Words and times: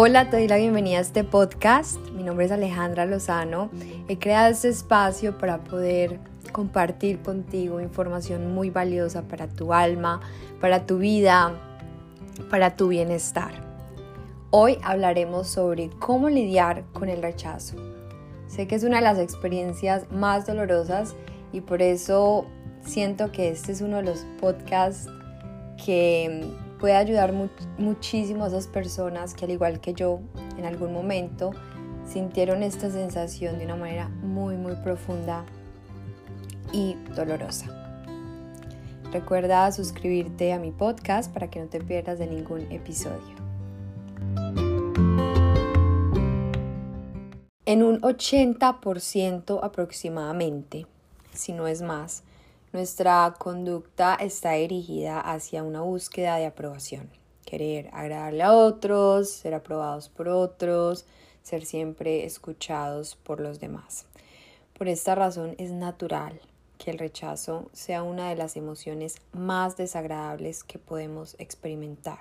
Hola, 0.00 0.30
te 0.30 0.36
doy 0.36 0.46
la 0.46 0.58
bienvenida 0.58 0.98
a 0.98 1.00
este 1.00 1.24
podcast. 1.24 1.98
Mi 2.12 2.22
nombre 2.22 2.46
es 2.46 2.52
Alejandra 2.52 3.04
Lozano. 3.04 3.68
He 4.06 4.16
creado 4.16 4.52
este 4.52 4.68
espacio 4.68 5.38
para 5.38 5.64
poder 5.64 6.20
compartir 6.52 7.18
contigo 7.18 7.80
información 7.80 8.54
muy 8.54 8.70
valiosa 8.70 9.22
para 9.22 9.48
tu 9.48 9.74
alma, 9.74 10.20
para 10.60 10.86
tu 10.86 10.98
vida, 10.98 11.52
para 12.48 12.76
tu 12.76 12.86
bienestar. 12.86 13.50
Hoy 14.50 14.78
hablaremos 14.84 15.48
sobre 15.48 15.90
cómo 15.98 16.28
lidiar 16.28 16.84
con 16.92 17.08
el 17.08 17.20
rechazo. 17.20 17.74
Sé 18.46 18.68
que 18.68 18.76
es 18.76 18.84
una 18.84 18.98
de 18.98 19.02
las 19.02 19.18
experiencias 19.18 20.08
más 20.12 20.46
dolorosas 20.46 21.16
y 21.52 21.60
por 21.60 21.82
eso 21.82 22.46
siento 22.82 23.32
que 23.32 23.48
este 23.48 23.72
es 23.72 23.80
uno 23.80 23.96
de 23.96 24.04
los 24.04 24.24
podcasts 24.40 25.10
que 25.84 26.56
puede 26.78 26.96
ayudar 26.96 27.32
muchísimo 27.78 28.44
a 28.44 28.48
esas 28.48 28.66
personas 28.66 29.34
que 29.34 29.44
al 29.44 29.50
igual 29.50 29.80
que 29.80 29.94
yo 29.94 30.20
en 30.56 30.64
algún 30.64 30.92
momento 30.92 31.50
sintieron 32.06 32.62
esta 32.62 32.90
sensación 32.90 33.58
de 33.58 33.64
una 33.64 33.76
manera 33.76 34.08
muy 34.22 34.56
muy 34.56 34.74
profunda 34.76 35.44
y 36.72 36.96
dolorosa. 37.14 37.66
Recuerda 39.12 39.70
suscribirte 39.72 40.52
a 40.52 40.58
mi 40.58 40.70
podcast 40.70 41.32
para 41.32 41.48
que 41.48 41.60
no 41.60 41.66
te 41.66 41.80
pierdas 41.80 42.18
de 42.18 42.26
ningún 42.26 42.70
episodio. 42.70 43.36
En 47.64 47.82
un 47.82 48.00
80% 48.00 49.60
aproximadamente, 49.62 50.86
si 51.32 51.52
no 51.52 51.66
es 51.66 51.82
más, 51.82 52.22
nuestra 52.72 53.34
conducta 53.38 54.14
está 54.14 54.52
dirigida 54.52 55.20
hacia 55.20 55.62
una 55.62 55.80
búsqueda 55.80 56.36
de 56.36 56.46
aprobación, 56.46 57.08
querer 57.46 57.88
agradarle 57.92 58.42
a 58.42 58.52
otros, 58.52 59.30
ser 59.30 59.54
aprobados 59.54 60.10
por 60.10 60.28
otros, 60.28 61.06
ser 61.42 61.64
siempre 61.64 62.24
escuchados 62.24 63.16
por 63.16 63.40
los 63.40 63.58
demás. 63.58 64.04
Por 64.76 64.88
esta 64.88 65.14
razón 65.14 65.54
es 65.56 65.70
natural 65.70 66.40
que 66.76 66.90
el 66.90 66.98
rechazo 66.98 67.70
sea 67.72 68.02
una 68.02 68.28
de 68.28 68.36
las 68.36 68.56
emociones 68.56 69.16
más 69.32 69.76
desagradables 69.76 70.62
que 70.62 70.78
podemos 70.78 71.36
experimentar. 71.38 72.20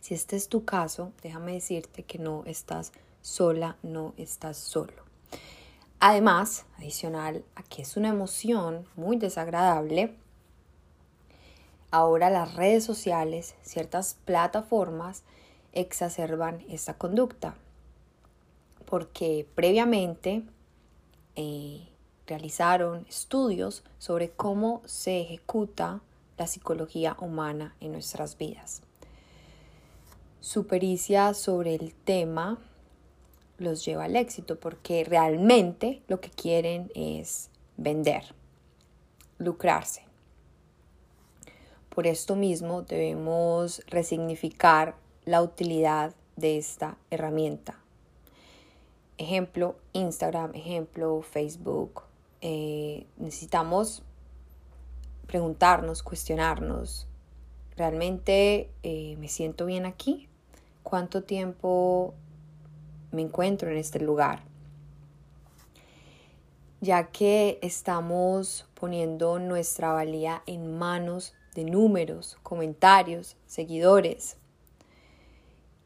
Si 0.00 0.14
este 0.14 0.36
es 0.36 0.48
tu 0.48 0.64
caso, 0.64 1.12
déjame 1.22 1.54
decirte 1.54 2.04
que 2.04 2.18
no 2.18 2.44
estás 2.44 2.92
sola, 3.22 3.76
no 3.82 4.12
estás 4.18 4.58
solo. 4.58 5.05
Además, 5.98 6.66
adicional 6.76 7.44
a 7.54 7.62
que 7.62 7.82
es 7.82 7.96
una 7.96 8.08
emoción 8.08 8.86
muy 8.96 9.16
desagradable, 9.16 10.14
ahora 11.90 12.28
las 12.28 12.54
redes 12.54 12.84
sociales, 12.84 13.54
ciertas 13.62 14.18
plataformas 14.24 15.22
exacerban 15.72 16.64
esta 16.68 16.94
conducta, 16.94 17.54
porque 18.84 19.48
previamente 19.54 20.42
eh, 21.34 21.88
realizaron 22.26 23.06
estudios 23.08 23.82
sobre 23.98 24.30
cómo 24.30 24.82
se 24.84 25.22
ejecuta 25.22 26.00
la 26.36 26.46
psicología 26.46 27.16
humana 27.20 27.74
en 27.80 27.92
nuestras 27.92 28.36
vidas. 28.36 28.82
Su 30.40 30.66
pericia 30.66 31.32
sobre 31.32 31.74
el 31.74 31.94
tema 31.94 32.58
los 33.58 33.84
lleva 33.84 34.04
al 34.04 34.16
éxito 34.16 34.58
porque 34.58 35.04
realmente 35.04 36.02
lo 36.08 36.20
que 36.20 36.30
quieren 36.30 36.90
es 36.94 37.50
vender, 37.76 38.34
lucrarse. 39.38 40.02
Por 41.88 42.06
esto 42.06 42.36
mismo 42.36 42.82
debemos 42.82 43.82
resignificar 43.86 44.96
la 45.24 45.42
utilidad 45.42 46.14
de 46.36 46.58
esta 46.58 46.98
herramienta. 47.10 47.78
Ejemplo, 49.18 49.76
Instagram, 49.94 50.54
ejemplo, 50.54 51.22
Facebook. 51.22 52.02
Eh, 52.42 53.06
necesitamos 53.16 54.02
preguntarnos, 55.26 56.02
cuestionarnos, 56.02 57.08
¿realmente 57.76 58.70
eh, 58.82 59.16
me 59.18 59.28
siento 59.28 59.64
bien 59.64 59.86
aquí? 59.86 60.28
¿Cuánto 60.82 61.22
tiempo 61.24 62.14
me 63.16 63.22
encuentro 63.22 63.70
en 63.70 63.78
este 63.78 63.98
lugar, 63.98 64.42
ya 66.82 67.10
que 67.10 67.58
estamos 67.62 68.66
poniendo 68.74 69.38
nuestra 69.38 69.92
valía 69.92 70.42
en 70.44 70.76
manos 70.76 71.32
de 71.54 71.64
números, 71.64 72.36
comentarios, 72.42 73.36
seguidores. 73.46 74.36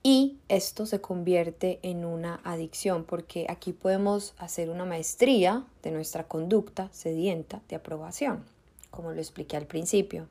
Y 0.02 0.38
esto 0.48 0.86
se 0.86 1.00
convierte 1.00 1.78
en 1.82 2.04
una 2.04 2.40
adicción 2.42 3.04
porque 3.04 3.46
aquí 3.48 3.72
podemos 3.72 4.34
hacer 4.38 4.69
una 4.69 4.84
maestría 4.84 5.64
de 5.84 5.92
nuestra 5.92 6.26
conducta 6.26 6.88
sedienta 6.90 7.62
de 7.69 7.76
aprobación, 7.76 8.44
como 8.90 9.12
lo 9.12 9.20
expliqué 9.20 9.56
al 9.56 9.66
principio. 9.66 10.26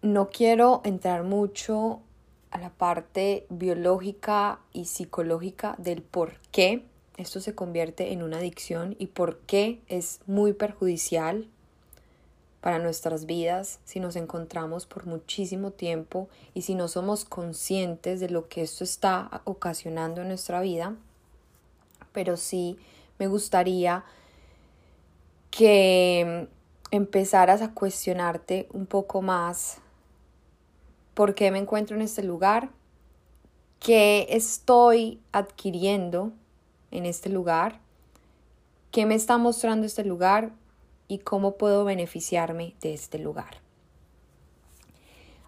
No 0.00 0.30
quiero 0.30 0.80
entrar 0.84 1.24
mucho 1.24 2.00
a 2.50 2.58
la 2.58 2.70
parte 2.70 3.46
biológica 3.48 4.60
y 4.72 4.86
psicológica 4.86 5.74
del 5.78 6.02
por 6.02 6.40
qué 6.50 6.84
esto 7.16 7.40
se 7.40 7.54
convierte 7.54 8.12
en 8.12 8.22
una 8.22 8.38
adicción 8.38 8.96
y 8.98 9.08
por 9.08 9.38
qué 9.40 9.80
es 9.88 10.20
muy 10.26 10.52
perjudicial 10.52 11.48
para 12.60 12.78
nuestras 12.78 13.26
vidas 13.26 13.80
si 13.84 14.00
nos 14.00 14.16
encontramos 14.16 14.86
por 14.86 15.06
muchísimo 15.06 15.70
tiempo 15.70 16.28
y 16.54 16.62
si 16.62 16.74
no 16.74 16.88
somos 16.88 17.24
conscientes 17.24 18.20
de 18.20 18.30
lo 18.30 18.48
que 18.48 18.62
esto 18.62 18.84
está 18.84 19.42
ocasionando 19.44 20.22
en 20.22 20.28
nuestra 20.28 20.60
vida. 20.60 20.96
Pero 22.12 22.36
sí 22.36 22.78
me 23.18 23.28
gustaría 23.28 24.04
que 25.50 26.48
empezaras 26.90 27.62
a 27.62 27.72
cuestionarte 27.72 28.68
un 28.72 28.86
poco 28.86 29.22
más 29.22 29.78
por 31.20 31.34
qué 31.34 31.50
me 31.50 31.58
encuentro 31.58 31.96
en 31.96 32.00
este 32.00 32.22
lugar, 32.22 32.70
qué 33.78 34.26
estoy 34.30 35.20
adquiriendo 35.32 36.32
en 36.90 37.04
este 37.04 37.28
lugar, 37.28 37.78
qué 38.90 39.04
me 39.04 39.16
está 39.16 39.36
mostrando 39.36 39.86
este 39.86 40.02
lugar 40.02 40.52
y 41.08 41.18
cómo 41.18 41.58
puedo 41.58 41.84
beneficiarme 41.84 42.74
de 42.80 42.94
este 42.94 43.18
lugar. 43.18 43.58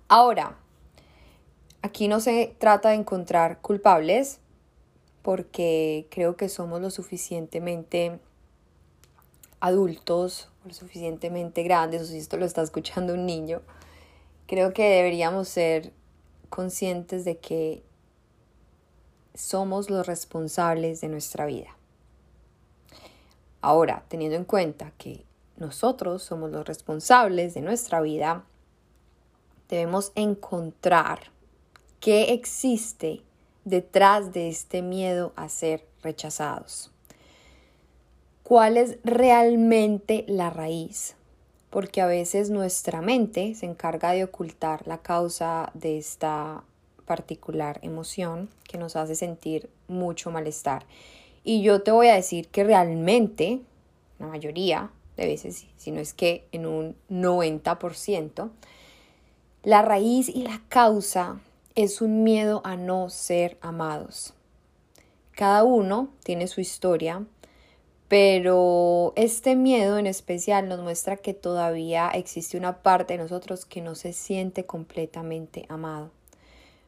Ahora, 0.08 0.58
aquí 1.80 2.06
no 2.06 2.20
se 2.20 2.54
trata 2.58 2.90
de 2.90 2.96
encontrar 2.96 3.62
culpables 3.62 4.40
porque 5.22 6.06
creo 6.10 6.36
que 6.36 6.50
somos 6.50 6.82
lo 6.82 6.90
suficientemente 6.90 8.20
adultos, 9.60 10.50
lo 10.66 10.74
suficientemente 10.74 11.62
grandes, 11.62 12.02
o 12.02 12.04
si 12.04 12.18
esto 12.18 12.36
lo 12.36 12.44
está 12.44 12.60
escuchando 12.60 13.14
un 13.14 13.24
niño, 13.24 13.62
Creo 14.52 14.74
que 14.74 14.86
deberíamos 14.86 15.48
ser 15.48 15.94
conscientes 16.50 17.24
de 17.24 17.38
que 17.38 17.82
somos 19.32 19.88
los 19.88 20.06
responsables 20.06 21.00
de 21.00 21.08
nuestra 21.08 21.46
vida. 21.46 21.74
Ahora, 23.62 24.04
teniendo 24.08 24.36
en 24.36 24.44
cuenta 24.44 24.92
que 24.98 25.24
nosotros 25.56 26.22
somos 26.22 26.50
los 26.50 26.66
responsables 26.66 27.54
de 27.54 27.62
nuestra 27.62 28.02
vida, 28.02 28.44
debemos 29.70 30.12
encontrar 30.16 31.30
qué 31.98 32.34
existe 32.34 33.22
detrás 33.64 34.34
de 34.34 34.50
este 34.50 34.82
miedo 34.82 35.32
a 35.34 35.48
ser 35.48 35.86
rechazados. 36.02 36.90
¿Cuál 38.42 38.76
es 38.76 38.98
realmente 39.02 40.26
la 40.28 40.50
raíz? 40.50 41.16
Porque 41.72 42.02
a 42.02 42.06
veces 42.06 42.50
nuestra 42.50 43.00
mente 43.00 43.54
se 43.54 43.64
encarga 43.64 44.12
de 44.12 44.24
ocultar 44.24 44.86
la 44.86 44.98
causa 44.98 45.70
de 45.72 45.96
esta 45.96 46.64
particular 47.06 47.80
emoción 47.82 48.50
que 48.68 48.76
nos 48.76 48.94
hace 48.94 49.14
sentir 49.14 49.70
mucho 49.88 50.30
malestar. 50.30 50.84
Y 51.44 51.62
yo 51.62 51.82
te 51.82 51.90
voy 51.90 52.08
a 52.08 52.14
decir 52.14 52.48
que 52.48 52.62
realmente, 52.62 53.60
la 54.18 54.26
mayoría 54.26 54.90
de 55.16 55.24
veces, 55.24 55.66
si 55.78 55.90
no 55.90 56.00
es 56.00 56.12
que 56.12 56.46
en 56.52 56.66
un 56.66 56.94
90%, 57.10 58.50
la 59.62 59.80
raíz 59.80 60.28
y 60.28 60.42
la 60.42 60.60
causa 60.68 61.40
es 61.74 62.02
un 62.02 62.22
miedo 62.22 62.60
a 62.64 62.76
no 62.76 63.08
ser 63.08 63.56
amados. 63.62 64.34
Cada 65.34 65.64
uno 65.64 66.10
tiene 66.22 66.48
su 66.48 66.60
historia, 66.60 67.24
pero 68.12 69.14
este 69.16 69.56
miedo 69.56 69.96
en 69.96 70.06
especial 70.06 70.68
nos 70.68 70.80
muestra 70.80 71.16
que 71.16 71.32
todavía 71.32 72.10
existe 72.10 72.58
una 72.58 72.82
parte 72.82 73.14
de 73.14 73.22
nosotros 73.22 73.64
que 73.64 73.80
no 73.80 73.94
se 73.94 74.12
siente 74.12 74.66
completamente 74.66 75.64
amado. 75.70 76.10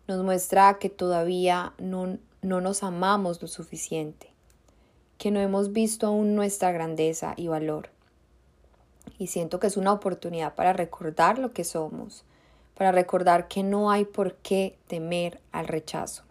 Nos 0.07 0.23
muestra 0.23 0.79
que 0.79 0.91
todavía 0.91 1.73
no, 1.79 2.19
no 2.43 2.61
nos 2.61 2.83
amamos 2.83 3.41
lo 3.41 3.49
suficiente, 3.49 4.29
que 5.17 5.31
no 5.31 5.41
hemos 5.41 5.73
visto 5.73 6.09
aún 6.09 6.35
nuestra 6.35 6.73
grandeza 6.73 7.33
y 7.39 7.49
valor. 7.49 7.89
Y 9.19 9.29
siento 9.29 9.61
que 9.61 9.69
es 9.69 9.79
una 9.79 9.95
oportunidad 9.95 10.55
para 10.55 10.75
recordar 10.75 11.39
lo 11.39 11.53
que 11.53 11.65
somos, 11.65 12.27
para 12.75 12.93
recordar 12.93 13.49
que 13.49 13.63
no 13.63 13.91
hay 13.91 14.05
por 14.05 14.35
qué 14.35 14.77
temer 14.89 15.41
al 15.53 15.69
rechazo. 15.69 16.23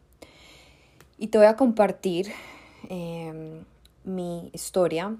Y 1.17 1.29
te 1.29 1.39
voy 1.39 1.47
a 1.47 1.55
compartir 1.55 2.31
em, 2.89 3.63
mi 4.03 4.49
historia. 4.53 5.15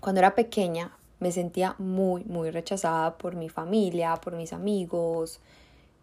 Cuando 0.00 0.20
era 0.20 0.34
pequeña 0.34 0.96
me 1.18 1.32
sentía 1.32 1.74
muy, 1.78 2.24
muy 2.24 2.50
rechazada 2.50 3.16
por 3.16 3.36
mi 3.36 3.48
familia, 3.48 4.16
por 4.16 4.34
mis 4.34 4.52
amigos, 4.52 5.40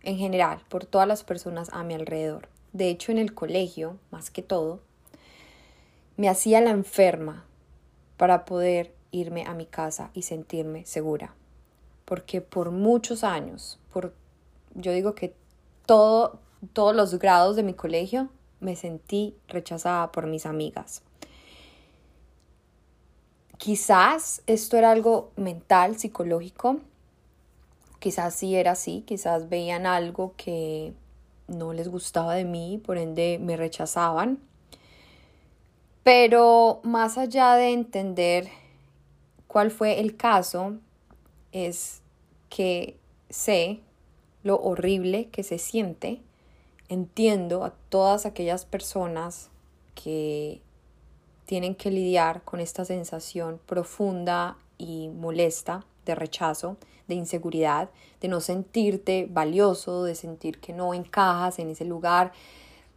en 0.02 0.18
general, 0.18 0.60
por 0.70 0.86
todas 0.86 1.08
las 1.08 1.24
personas 1.24 1.70
a 1.72 1.84
mi 1.84 1.94
alrededor. 1.94 2.50
De 2.74 2.90
hecho, 2.90 3.12
en 3.12 3.20
el 3.20 3.34
colegio, 3.34 3.98
más 4.12 4.32
que 4.32 4.42
todo, 4.42 4.80
me 6.18 6.30
hacía 6.30 6.62
la 6.62 6.72
enferma 6.72 7.46
para 8.18 8.46
poder 8.46 8.94
irme 9.12 9.46
a 9.46 9.54
mi 9.54 9.66
casa 9.66 10.10
y 10.14 10.24
sentirme 10.24 10.86
segura. 10.86 11.34
Porque 12.06 12.42
por 12.42 12.72
muchos 12.72 13.24
años, 13.24 13.80
por 13.92 14.14
yo 14.76 14.92
digo 14.92 15.14
que 15.14 15.36
todo, 15.86 16.40
todos 16.74 16.96
los 16.96 17.18
grados 17.20 17.56
de 17.56 17.64
mi 17.64 17.74
colegio, 17.74 18.30
me 18.60 18.76
sentí 18.76 19.36
rechazada 19.48 20.12
por 20.12 20.26
mis 20.26 20.46
amigas. 20.46 21.04
Quizás 23.64 24.44
esto 24.46 24.76
era 24.76 24.92
algo 24.92 25.32
mental, 25.38 25.98
psicológico, 25.98 26.82
quizás 28.00 28.36
sí 28.36 28.58
era 28.58 28.72
así, 28.72 29.06
quizás 29.08 29.48
veían 29.48 29.86
algo 29.86 30.34
que 30.36 30.92
no 31.48 31.72
les 31.72 31.88
gustaba 31.88 32.36
de 32.36 32.44
mí, 32.44 32.82
por 32.86 32.98
ende 32.98 33.40
me 33.42 33.56
rechazaban. 33.56 34.40
Pero 36.04 36.82
más 36.84 37.18
allá 37.18 37.56
de 37.56 37.72
entender 37.72 38.50
cuál 39.48 39.72
fue 39.72 40.02
el 40.02 40.18
caso, 40.18 40.74
es 41.54 42.02
que 42.50 42.98
sé 43.30 43.80
lo 44.44 44.60
horrible 44.60 45.30
que 45.30 45.44
se 45.44 45.58
siente. 45.58 46.20
Entiendo 46.90 47.64
a 47.64 47.70
todas 47.88 48.26
aquellas 48.26 48.66
personas 48.66 49.52
que 49.96 50.60
tienen 51.54 51.76
que 51.76 51.92
lidiar 51.92 52.42
con 52.42 52.60
esta 52.60 52.84
sensación 52.84 53.60
profunda 53.68 54.58
y 54.80 55.10
molesta 55.10 55.86
de 56.04 56.16
rechazo, 56.16 56.78
de 57.08 57.14
inseguridad, 57.14 57.92
de 58.22 58.28
no 58.28 58.42
sentirte 58.42 59.28
valioso, 59.30 60.04
de 60.04 60.16
sentir 60.16 60.58
que 60.60 60.74
no 60.74 60.96
encajas 60.96 61.60
en 61.60 61.70
ese 61.70 61.86
lugar, 61.86 62.32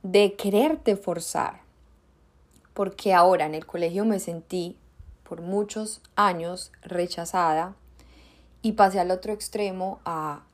de 0.02 0.36
quererte 0.36 0.96
forzar. 0.96 1.60
Porque 2.72 3.12
ahora 3.12 3.44
en 3.44 3.54
el 3.54 3.66
colegio 3.66 4.06
me 4.06 4.20
sentí 4.20 4.78
por 5.22 5.42
muchos 5.42 6.00
años 6.14 6.72
rechazada 6.80 7.74
y 8.62 8.72
pasé 8.72 9.00
al 9.00 9.10
otro 9.10 9.34
extremo 9.34 10.00
a 10.06 10.44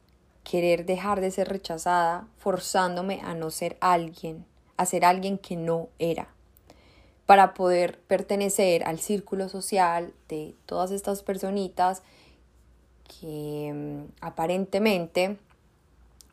querer 0.43 0.87
dejar 0.87 1.21
de 1.21 1.31
ser 1.31 1.49
rechazada, 1.49 2.27
forzándome 2.37 3.21
a 3.23 3.35
no 3.35 3.53
ser 3.53 3.77
alguien, 3.81 4.45
a 4.77 4.87
ser 4.87 5.05
alguien 5.05 5.39
que 5.39 5.55
no 5.55 5.87
era, 6.01 6.27
para 7.27 7.55
poder 7.55 7.99
pertenecer 8.01 8.85
al 8.85 8.99
círculo 8.99 9.49
social 9.49 10.13
de 10.29 10.55
todas 10.67 10.91
estas 10.91 11.23
personitas 11.23 12.03
que 13.21 13.73
mm, 13.73 14.13
aparentemente 14.21 15.39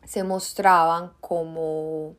se 0.05 0.23
mostraban 0.23 1.11
como 1.21 2.15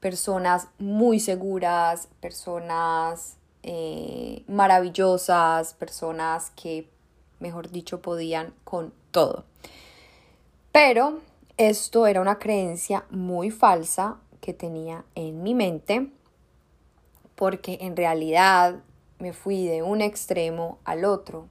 personas 0.00 0.68
muy 0.78 1.18
seguras, 1.18 2.08
personas 2.20 3.36
eh, 3.62 4.44
maravillosas, 4.46 5.74
personas 5.74 6.50
que, 6.50 6.88
mejor 7.40 7.70
dicho, 7.70 8.00
podían 8.00 8.54
con 8.62 8.92
todo. 9.10 9.44
Pero 10.70 11.20
esto 11.56 12.06
era 12.06 12.20
una 12.20 12.38
creencia 12.38 13.06
muy 13.10 13.50
falsa 13.50 14.18
que 14.40 14.52
tenía 14.54 15.04
en 15.14 15.42
mi 15.42 15.54
mente 15.54 16.10
porque 17.36 17.78
en 17.80 17.96
realidad 17.96 18.82
me 19.18 19.32
fui 19.32 19.66
de 19.66 19.82
un 19.82 20.00
extremo 20.00 20.78
al 20.84 21.04
otro, 21.04 21.48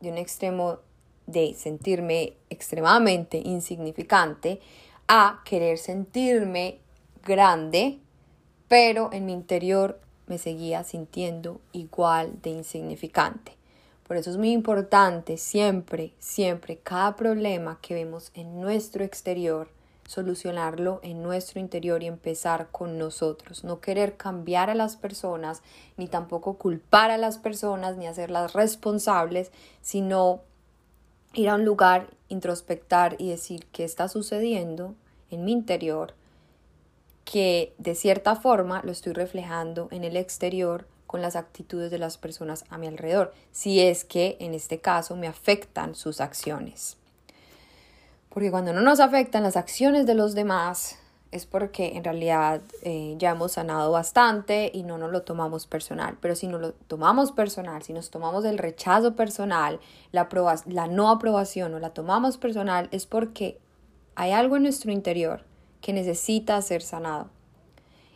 de 0.00 0.10
un 0.10 0.18
extremo 0.18 0.78
de 1.26 1.54
sentirme 1.54 2.34
extremadamente 2.48 3.38
insignificante 3.38 4.60
a 5.08 5.42
querer 5.44 5.78
sentirme 5.78 6.78
grande, 7.24 7.98
pero 8.68 9.10
en 9.12 9.26
mi 9.26 9.32
interior 9.32 10.00
me 10.26 10.38
seguía 10.38 10.84
sintiendo 10.84 11.60
igual 11.72 12.40
de 12.42 12.50
insignificante. 12.50 13.56
Por 14.06 14.16
eso 14.16 14.30
es 14.30 14.36
muy 14.36 14.52
importante 14.52 15.36
siempre, 15.36 16.14
siempre, 16.18 16.78
cada 16.78 17.16
problema 17.16 17.78
que 17.80 17.94
vemos 17.94 18.30
en 18.34 18.60
nuestro 18.60 19.04
exterior, 19.04 19.68
solucionarlo 20.10 20.98
en 21.04 21.22
nuestro 21.22 21.60
interior 21.60 22.02
y 22.02 22.08
empezar 22.08 22.66
con 22.72 22.98
nosotros. 22.98 23.62
No 23.62 23.80
querer 23.80 24.16
cambiar 24.16 24.68
a 24.68 24.74
las 24.74 24.96
personas, 24.96 25.62
ni 25.96 26.08
tampoco 26.08 26.54
culpar 26.54 27.12
a 27.12 27.16
las 27.16 27.38
personas, 27.38 27.96
ni 27.96 28.08
hacerlas 28.08 28.52
responsables, 28.52 29.52
sino 29.82 30.40
ir 31.32 31.48
a 31.48 31.54
un 31.54 31.64
lugar, 31.64 32.10
introspectar 32.28 33.14
y 33.20 33.30
decir 33.30 33.66
qué 33.66 33.84
está 33.84 34.08
sucediendo 34.08 34.96
en 35.30 35.44
mi 35.44 35.52
interior, 35.52 36.14
que 37.24 37.72
de 37.78 37.94
cierta 37.94 38.34
forma 38.34 38.82
lo 38.82 38.90
estoy 38.90 39.12
reflejando 39.12 39.86
en 39.92 40.02
el 40.02 40.16
exterior 40.16 40.88
con 41.06 41.22
las 41.22 41.36
actitudes 41.36 41.92
de 41.92 41.98
las 41.98 42.18
personas 42.18 42.64
a 42.68 42.78
mi 42.78 42.88
alrededor, 42.88 43.32
si 43.52 43.78
es 43.78 44.04
que 44.04 44.36
en 44.40 44.54
este 44.54 44.80
caso 44.80 45.14
me 45.14 45.28
afectan 45.28 45.94
sus 45.94 46.20
acciones. 46.20 46.96
Porque 48.30 48.50
cuando 48.50 48.72
no 48.72 48.80
nos 48.80 49.00
afectan 49.00 49.42
las 49.42 49.56
acciones 49.56 50.06
de 50.06 50.14
los 50.14 50.34
demás, 50.34 50.98
es 51.32 51.46
porque 51.46 51.96
en 51.96 52.02
realidad 52.02 52.60
eh, 52.82 53.14
ya 53.18 53.30
hemos 53.30 53.52
sanado 53.52 53.92
bastante 53.92 54.70
y 54.74 54.82
no 54.82 54.98
nos 54.98 55.12
lo 55.12 55.22
tomamos 55.22 55.66
personal. 55.66 56.16
Pero 56.20 56.34
si 56.34 56.48
nos 56.48 56.60
lo 56.60 56.72
tomamos 56.72 57.32
personal, 57.32 57.82
si 57.82 57.92
nos 57.92 58.10
tomamos 58.10 58.44
el 58.44 58.58
rechazo 58.58 59.14
personal, 59.14 59.78
la, 60.10 60.28
la 60.66 60.86
no 60.88 61.10
aprobación 61.10 61.74
o 61.74 61.78
la 61.78 61.90
tomamos 61.90 62.36
personal, 62.36 62.88
es 62.90 63.06
porque 63.06 63.60
hay 64.16 64.32
algo 64.32 64.56
en 64.56 64.64
nuestro 64.64 64.90
interior 64.90 65.44
que 65.80 65.92
necesita 65.92 66.60
ser 66.62 66.82
sanado. 66.82 67.28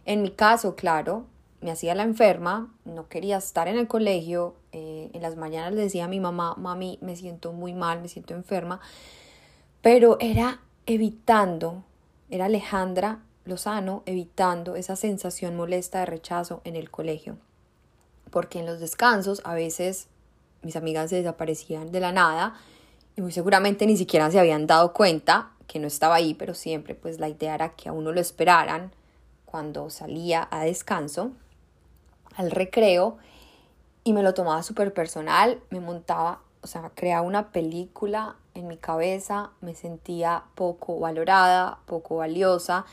En 0.07 0.23
mi 0.23 0.31
caso, 0.31 0.75
claro, 0.75 1.27
me 1.61 1.71
hacía 1.71 1.95
la 1.95 2.03
enferma, 2.03 2.73
no 2.85 3.09
quería 3.09 3.39
estar 3.39 3.69
en 3.69 3.79
el 3.79 3.89
colegio, 3.89 4.55
eh, 4.73 5.11
en 5.15 5.23
las 5.23 5.37
mañanas 5.37 5.73
le 5.73 5.83
decía 5.83 6.05
a 6.05 6.09
mi 6.09 6.21
mamá, 6.21 6.57
mami, 6.59 6.99
me 7.01 7.17
siento 7.17 7.53
muy 7.53 7.73
mal, 7.73 8.03
me 8.03 8.09
siento 8.09 8.35
enferma, 8.35 8.81
pero 9.85 10.17
era 10.19 10.63
evitando, 10.87 11.85
era 12.31 12.47
Alejandra 12.47 13.21
Lozano 13.45 14.03
evitando 14.07 14.77
esa 14.77 14.97
sensación 14.97 15.57
molesta 15.57 15.99
de 15.99 16.07
rechazo 16.07 16.63
en 16.65 16.75
el 16.75 16.91
colegio, 16.91 17.37
porque 18.31 18.61
en 18.61 18.65
los 18.65 18.81
descansos 18.81 19.43
a 19.45 19.53
veces 19.53 20.07
mis 20.63 20.77
amigas 20.77 21.11
se 21.11 21.17
desaparecían 21.17 21.93
de 21.93 22.01
la 22.01 22.13
nada 22.13 22.55
y 23.15 23.21
muy 23.21 23.31
seguramente 23.31 23.85
ni 23.85 23.99
siquiera 23.99 24.31
se 24.31 24.39
habían 24.41 24.67
dado 24.67 24.95
cuenta 24.95 25.51
que 25.67 25.81
no 25.81 25.87
estaba 25.87 26.15
ahí, 26.15 26.33
pero 26.33 26.55
siempre 26.55 26.95
pues 26.95 27.21
la 27.21 27.29
idea 27.29 27.55
era 27.55 27.75
que 27.75 27.91
a 27.91 27.93
uno 27.93 28.11
lo 28.11 28.23
esperaran 28.23 28.91
cuando 29.45 29.91
salía 29.91 30.49
a 30.51 30.65
descanso 30.65 31.33
al 32.37 32.53
recreo 32.53 33.19
y 34.03 34.15
me 34.15 34.23
lo 34.23 34.33
tomaba 34.33 34.63
súper 34.63 34.95
personal, 34.95 35.61
me 35.69 35.81
montaba, 35.81 36.41
o 36.63 36.67
sea, 36.67 36.91
creaba 36.95 37.21
una 37.21 37.53
película 37.53 38.37
en 38.55 38.69
mi 38.69 38.77
cabeza, 38.77 39.51
me 39.61 39.75
sentía 39.75 40.45
poco 40.55 40.99
valorada, 40.99 41.79
poco 41.87 42.17
valiosa. 42.17 42.85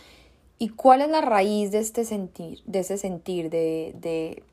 ¿Y 0.58 0.70
cuál 0.70 1.02
es 1.02 1.10
la 1.10 1.22
raíz 1.22 1.72
de 1.72 1.80
este 1.80 2.06
sentir, 2.06 2.62
de 2.66 2.80
ese 2.80 2.98
sentir, 2.98 3.50
de, 3.50 3.94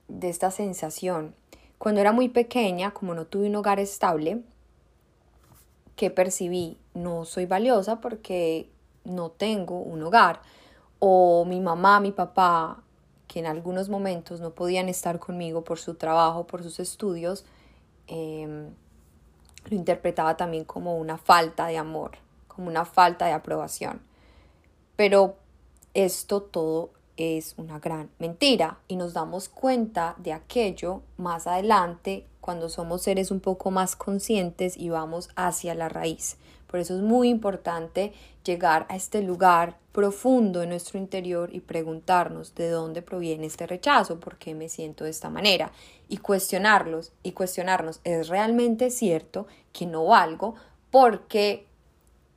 de, 0.09 0.29
esta 0.29 0.50
sensación? 0.50 1.35
Cuando 1.79 2.00
era 2.00 2.12
muy 2.12 2.29
pequeña, 2.29 2.93
como 2.93 3.15
no 3.15 3.27
tuve 3.27 3.49
un 3.49 3.57
hogar 3.57 3.81
estable, 3.81 4.43
que 5.97 6.11
percibí? 6.11 6.79
No 6.95 7.25
soy 7.25 7.47
valiosa 7.47 8.00
porque 8.00 8.69
no 9.05 9.31
tengo 9.31 9.81
un 9.81 10.03
hogar. 10.03 10.41
O 10.99 11.45
mi 11.45 11.61
mamá, 11.61 12.00
mi 12.00 12.12
papá 12.12 12.83
que 13.29 13.38
en 13.38 13.47
algunos 13.47 13.88
momentos 13.88 14.41
no 14.41 14.50
podían 14.50 14.88
estar 14.88 15.19
conmigo 15.19 15.62
por 15.62 15.79
su 15.79 15.95
trabajo, 15.95 16.47
por 16.47 16.62
sus 16.62 16.81
estudios, 16.81 17.45
em, 18.07 18.71
lo 19.68 19.76
interpretaba 19.76 20.37
también 20.37 20.64
como 20.64 20.96
una 20.96 21.18
falta 21.18 21.66
de 21.66 21.78
amor, 21.78 22.12
como 22.46 22.68
una 22.68 22.84
falta 22.84 23.26
de 23.26 23.32
aprobación. 23.32 24.00
Pero 24.96 25.37
esto 25.94 26.42
todo 26.42 26.90
es 27.16 27.54
una 27.56 27.78
gran 27.80 28.10
mentira 28.18 28.78
y 28.87 28.96
nos 28.96 29.12
damos 29.12 29.48
cuenta 29.48 30.14
de 30.18 30.32
aquello 30.32 31.02
más 31.16 31.46
adelante 31.46 32.25
cuando 32.40 32.68
somos 32.68 33.02
seres 33.02 33.30
un 33.30 33.40
poco 33.40 33.70
más 33.70 33.96
conscientes 33.96 34.76
y 34.76 34.88
vamos 34.88 35.28
hacia 35.37 35.75
la 35.75 35.88
raíz. 35.88 36.37
Por 36.68 36.80
eso 36.80 36.94
es 36.94 37.02
muy 37.02 37.28
importante 37.28 38.12
llegar 38.44 38.87
a 38.88 38.96
este 38.96 39.22
lugar 39.22 39.76
profundo 39.92 40.62
en 40.62 40.68
nuestro 40.68 40.98
interior 40.98 41.50
y 41.52 41.60
preguntarnos 41.60 42.54
de 42.54 42.68
dónde 42.70 43.02
proviene 43.02 43.46
este 43.46 43.66
rechazo, 43.66 44.20
por 44.20 44.37
qué 44.37 44.54
me 44.54 44.68
siento 44.68 45.04
de 45.04 45.10
esta 45.10 45.28
manera 45.28 45.72
y 46.08 46.18
cuestionarlos 46.18 47.12
y 47.22 47.32
cuestionarnos, 47.32 48.00
¿es 48.04 48.28
realmente 48.28 48.90
cierto 48.90 49.46
que 49.72 49.87
no 49.87 50.04
valgo? 50.06 50.54
Porque 50.90 51.66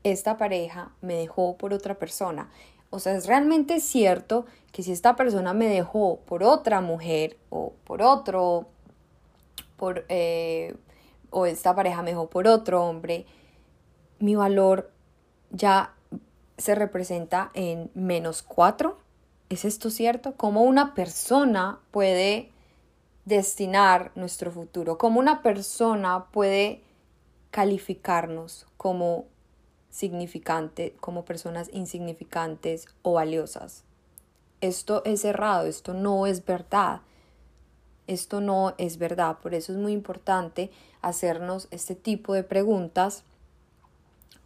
esta 0.04 0.38
pareja 0.38 0.92
me 1.02 1.16
dejó 1.16 1.56
por 1.58 1.74
otra 1.74 1.96
persona. 1.96 2.50
O 2.90 3.00
sea, 3.00 3.16
es 3.16 3.28
realmente 3.28 3.80
cierto 3.80 4.46
que 4.72 4.84
si 4.84 4.92
esta 4.92 5.16
persona 5.16 5.54
me 5.54 5.68
dejó 5.68 6.20
por 6.26 6.44
otra 6.44 6.82
mujer 6.82 7.38
o 7.50 7.74
por 7.86 8.02
otro, 8.02 8.68
por, 9.78 10.06
eh, 10.10 10.76
o 11.30 11.46
esta 11.46 11.76
pareja 11.76 12.02
me 12.02 12.12
dejó 12.12 12.30
por 12.30 12.48
otro 12.48 12.84
hombre, 12.84 13.26
mi 14.22 14.36
valor 14.36 14.92
ya 15.50 15.94
se 16.58 16.76
representa 16.76 17.52
en 17.54 17.90
menos 17.94 18.44
cuatro. 18.44 19.00
¿Es 19.50 19.66
esto 19.66 19.90
cierto? 19.90 20.36
¿Cómo 20.38 20.62
una 20.62 20.94
persona 20.94 21.80
puede 21.92 22.52
destinar 23.26 24.12
nuestro 24.16 24.52
futuro? 24.52 24.98
¿Cómo 24.98 25.20
una 25.20 25.42
persona 25.42 26.26
puede 26.32 26.82
calificarnos 27.50 28.68
como 28.78 29.26
significante, 29.90 30.96
como 31.00 31.26
personas 31.26 31.70
insignificantes 31.74 32.88
o 33.02 33.14
valiosas? 33.14 33.84
Esto 34.62 35.02
es 35.06 35.26
errado, 35.26 35.66
esto 35.66 35.94
no 35.94 36.28
es 36.28 36.46
verdad. 36.46 37.02
Esto 38.08 38.42
no 38.42 38.74
es 38.78 38.98
verdad, 38.98 39.38
por 39.42 39.54
eso 39.54 39.72
es 39.72 39.78
muy 39.78 39.94
importante 39.94 40.70
hacernos 41.02 41.68
este 41.72 41.96
tipo 41.96 42.34
de 42.34 42.44
preguntas 42.44 43.24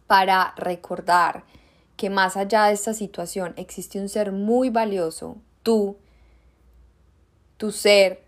para 0.06 0.54
recordar 0.56 1.44
que 1.96 2.10
más 2.10 2.36
allá 2.36 2.64
de 2.66 2.74
esta 2.74 2.94
situación 2.94 3.54
existe 3.56 4.00
un 4.00 4.08
ser 4.08 4.32
muy 4.32 4.70
valioso, 4.70 5.36
tú, 5.62 5.96
tu 7.56 7.72
ser, 7.72 8.22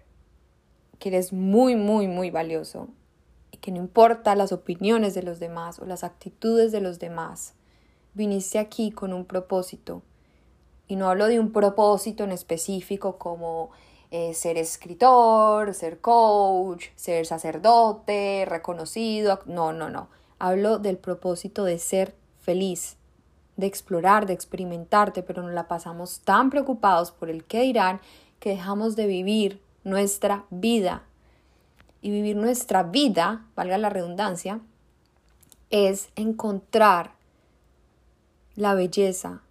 que 0.99 1.11
eres 1.11 1.33
muy, 1.33 1.77
muy, 1.77 2.09
muy 2.09 2.31
valioso 2.31 2.89
y 3.53 3.59
que 3.59 3.71
no 3.71 3.79
importa 3.79 4.35
las 4.35 4.53
opiniones 4.53 5.15
de 5.15 5.23
los 5.23 5.39
demás 5.39 5.79
o 5.79 5.85
las 5.85 6.03
actitudes 6.03 6.73
de 6.73 6.81
los 6.81 6.99
demás, 6.99 7.55
viniste 8.15 8.59
aquí 8.59 8.91
con 8.91 9.13
un 9.13 9.25
propósito. 9.25 10.03
Y 10.89 10.97
no 10.97 11.09
hablo 11.09 11.27
de 11.27 11.39
un 11.39 11.53
propósito 11.53 12.25
en 12.25 12.33
específico 12.33 13.19
como 13.19 13.71
eh, 14.11 14.33
ser 14.33 14.57
escritor, 14.57 15.75
ser 15.75 16.01
coach, 16.01 16.87
ser 16.97 17.27
sacerdote, 17.27 18.47
reconocido. 18.47 19.41
No, 19.45 19.73
no, 19.73 19.91
no. 19.91 20.09
Hablo 20.39 20.79
del 20.79 20.99
propósito 20.99 21.65
de 21.65 21.79
ser 21.79 22.15
feliz, 22.41 22.97
de 23.57 23.67
explorar, 23.67 24.27
de 24.27 24.33
experimentarte, 24.33 25.23
pero 25.23 25.43
nos 25.43 25.53
la 25.53 25.69
pasamos 25.69 26.21
tan 26.21 26.51
preocupados 26.51 27.11
por 27.11 27.29
el 27.29 27.45
qué 27.45 27.63
dirán 27.63 28.01
que 28.39 28.51
dejamos 28.51 28.95
de 28.97 29.07
vivir 29.07 29.61
nuestra 29.85 30.45
vida. 30.51 31.03
Y 32.01 32.11
vivir 32.11 32.37
nuestra 32.37 32.85
vida, 32.85 33.47
valga 33.57 33.77
la 33.77 33.91
redundancia, 33.91 34.61
es 35.71 36.11
encontrar 36.15 37.13
la 38.55 38.75
belleza 38.75 39.43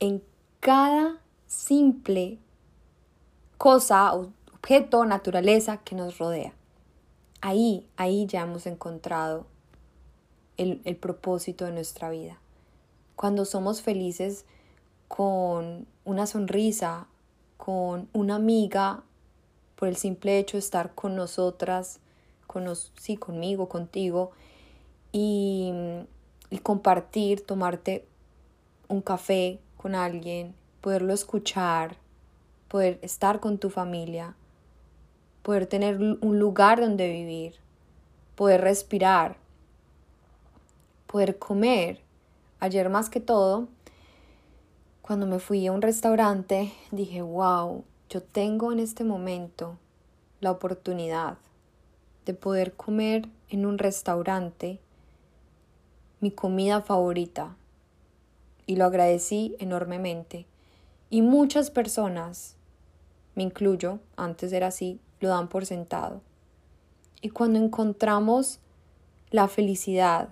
en 0.00 0.22
cada 0.60 1.18
simple 1.46 2.38
cosa, 3.56 4.12
objeto, 4.14 5.04
naturaleza 5.04 5.78
que 5.78 5.94
nos 5.94 6.18
rodea. 6.18 6.52
Ahí, 7.40 7.86
ahí 7.96 8.26
ya 8.26 8.42
hemos 8.42 8.66
encontrado 8.66 9.46
el, 10.58 10.82
el 10.84 10.96
propósito 10.96 11.64
de 11.64 11.72
nuestra 11.72 12.10
vida. 12.10 12.38
Cuando 13.16 13.44
somos 13.44 13.80
felices 13.82 14.44
con 15.08 15.86
una 16.04 16.26
sonrisa, 16.26 17.06
con 17.56 18.08
una 18.12 18.36
amiga, 18.36 19.02
por 19.76 19.88
el 19.88 19.96
simple 19.96 20.38
hecho 20.38 20.56
de 20.56 20.60
estar 20.60 20.94
con 20.94 21.16
nosotras, 21.16 22.00
con 22.46 22.64
sí, 22.98 23.16
conmigo, 23.16 23.68
contigo, 23.68 24.32
y, 25.12 25.72
y 26.50 26.58
compartir, 26.58 27.44
tomarte 27.44 28.04
un 28.88 29.00
café 29.00 29.58
con 29.76 29.94
alguien, 29.94 30.54
poderlo 30.80 31.12
escuchar, 31.12 31.96
poder 32.68 32.98
estar 33.02 33.40
con 33.40 33.58
tu 33.58 33.70
familia, 33.70 34.34
poder 35.42 35.66
tener 35.66 35.98
un 35.98 36.38
lugar 36.38 36.80
donde 36.80 37.10
vivir, 37.10 37.54
poder 38.34 38.60
respirar, 38.60 39.36
poder 41.08 41.38
comer. 41.38 42.00
Ayer 42.60 42.88
más 42.90 43.10
que 43.10 43.18
todo, 43.18 43.66
cuando 45.02 45.26
me 45.26 45.40
fui 45.40 45.66
a 45.66 45.72
un 45.72 45.82
restaurante, 45.82 46.72
dije, 46.92 47.22
wow, 47.22 47.82
yo 48.08 48.22
tengo 48.22 48.72
en 48.72 48.78
este 48.78 49.02
momento 49.02 49.78
la 50.40 50.52
oportunidad 50.52 51.38
de 52.26 52.34
poder 52.34 52.74
comer 52.74 53.28
en 53.48 53.66
un 53.66 53.78
restaurante 53.78 54.80
mi 56.20 56.30
comida 56.30 56.82
favorita. 56.82 57.56
Y 58.66 58.76
lo 58.76 58.84
agradecí 58.84 59.56
enormemente. 59.58 60.46
Y 61.10 61.22
muchas 61.22 61.70
personas 61.70 62.56
me 63.34 63.44
incluyo, 63.44 64.00
antes 64.16 64.52
era 64.52 64.66
así, 64.66 65.00
lo 65.20 65.30
dan 65.30 65.48
por 65.48 65.64
sentado. 65.64 66.20
Y 67.22 67.30
cuando 67.30 67.58
encontramos 67.58 68.60
la 69.30 69.48
felicidad 69.48 70.28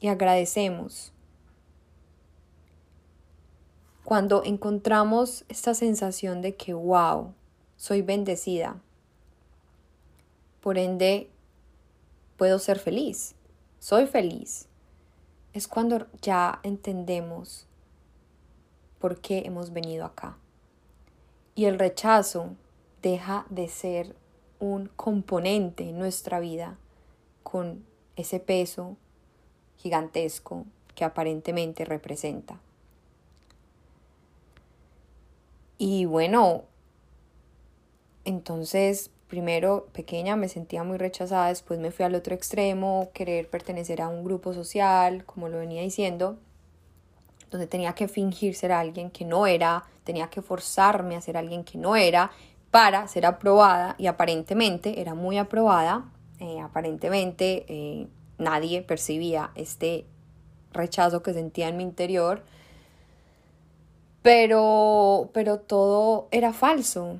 y 0.00 0.08
agradecemos, 0.08 1.12
cuando 4.04 4.42
encontramos 4.44 5.44
esta 5.48 5.72
sensación 5.74 6.42
de 6.42 6.56
que, 6.56 6.74
wow, 6.74 7.32
soy 7.76 8.02
bendecida, 8.02 8.80
por 10.60 10.78
ende, 10.78 11.30
puedo 12.36 12.58
ser 12.58 12.78
feliz, 12.78 13.34
soy 13.78 14.06
feliz, 14.06 14.66
es 15.52 15.68
cuando 15.68 16.06
ya 16.20 16.60
entendemos 16.62 17.66
por 18.98 19.20
qué 19.20 19.42
hemos 19.46 19.72
venido 19.72 20.04
acá. 20.04 20.36
Y 21.54 21.66
el 21.66 21.78
rechazo 21.78 22.56
deja 23.02 23.46
de 23.50 23.68
ser 23.68 24.16
un 24.58 24.88
componente 24.96 25.88
en 25.88 25.98
nuestra 25.98 26.40
vida 26.40 26.78
con 27.42 27.84
ese 28.16 28.40
peso 28.40 28.96
gigantesco 29.84 30.64
que 30.94 31.04
aparentemente 31.04 31.84
representa. 31.84 32.58
Y 35.76 36.06
bueno, 36.06 36.62
entonces 38.24 39.10
primero 39.28 39.88
pequeña 39.92 40.36
me 40.36 40.48
sentía 40.48 40.84
muy 40.84 40.96
rechazada, 40.96 41.48
después 41.48 41.78
me 41.78 41.90
fui 41.90 42.06
al 42.06 42.14
otro 42.14 42.34
extremo, 42.34 43.10
querer 43.12 43.50
pertenecer 43.50 44.00
a 44.00 44.08
un 44.08 44.24
grupo 44.24 44.54
social, 44.54 45.24
como 45.26 45.48
lo 45.48 45.58
venía 45.58 45.82
diciendo, 45.82 46.38
donde 47.50 47.66
tenía 47.66 47.94
que 47.94 48.08
fingir 48.08 48.54
ser 48.54 48.72
alguien 48.72 49.10
que 49.10 49.26
no 49.26 49.46
era, 49.46 49.84
tenía 50.04 50.28
que 50.30 50.40
forzarme 50.40 51.16
a 51.16 51.20
ser 51.20 51.36
alguien 51.36 51.62
que 51.62 51.76
no 51.76 51.94
era 51.94 52.30
para 52.70 53.06
ser 53.06 53.26
aprobada 53.26 53.94
y 53.98 54.06
aparentemente 54.06 55.00
era 55.00 55.14
muy 55.14 55.36
aprobada, 55.36 56.10
eh, 56.40 56.60
aparentemente 56.60 57.66
eh, 57.68 58.08
nadie 58.38 58.82
percibía 58.82 59.50
este 59.54 60.06
rechazo 60.72 61.22
que 61.22 61.32
sentía 61.32 61.68
en 61.68 61.76
mi 61.76 61.82
interior, 61.82 62.42
pero, 64.22 65.30
pero 65.32 65.58
todo 65.58 66.28
era 66.30 66.52
falso, 66.52 67.18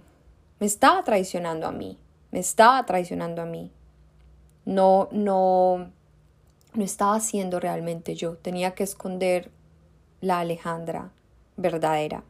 me 0.61 0.67
estaba 0.67 1.05
traicionando 1.05 1.67
a 1.67 1.73
mí, 1.73 1.99
me 2.31 2.39
estaba 2.39 2.85
traicionando 2.87 3.43
a 3.43 3.47
mí, 3.47 3.71
no, 4.65 5.09
no, 5.13 5.91
no 6.75 6.85
estaba 6.85 7.21
siendo 7.21 7.61
realmente 7.61 8.15
yo, 8.15 8.37
tenía 8.37 8.75
que 8.75 8.85
esconder 8.85 9.51
la 10.21 10.41
Alejandra 10.41 11.11
verdadera. 11.57 12.25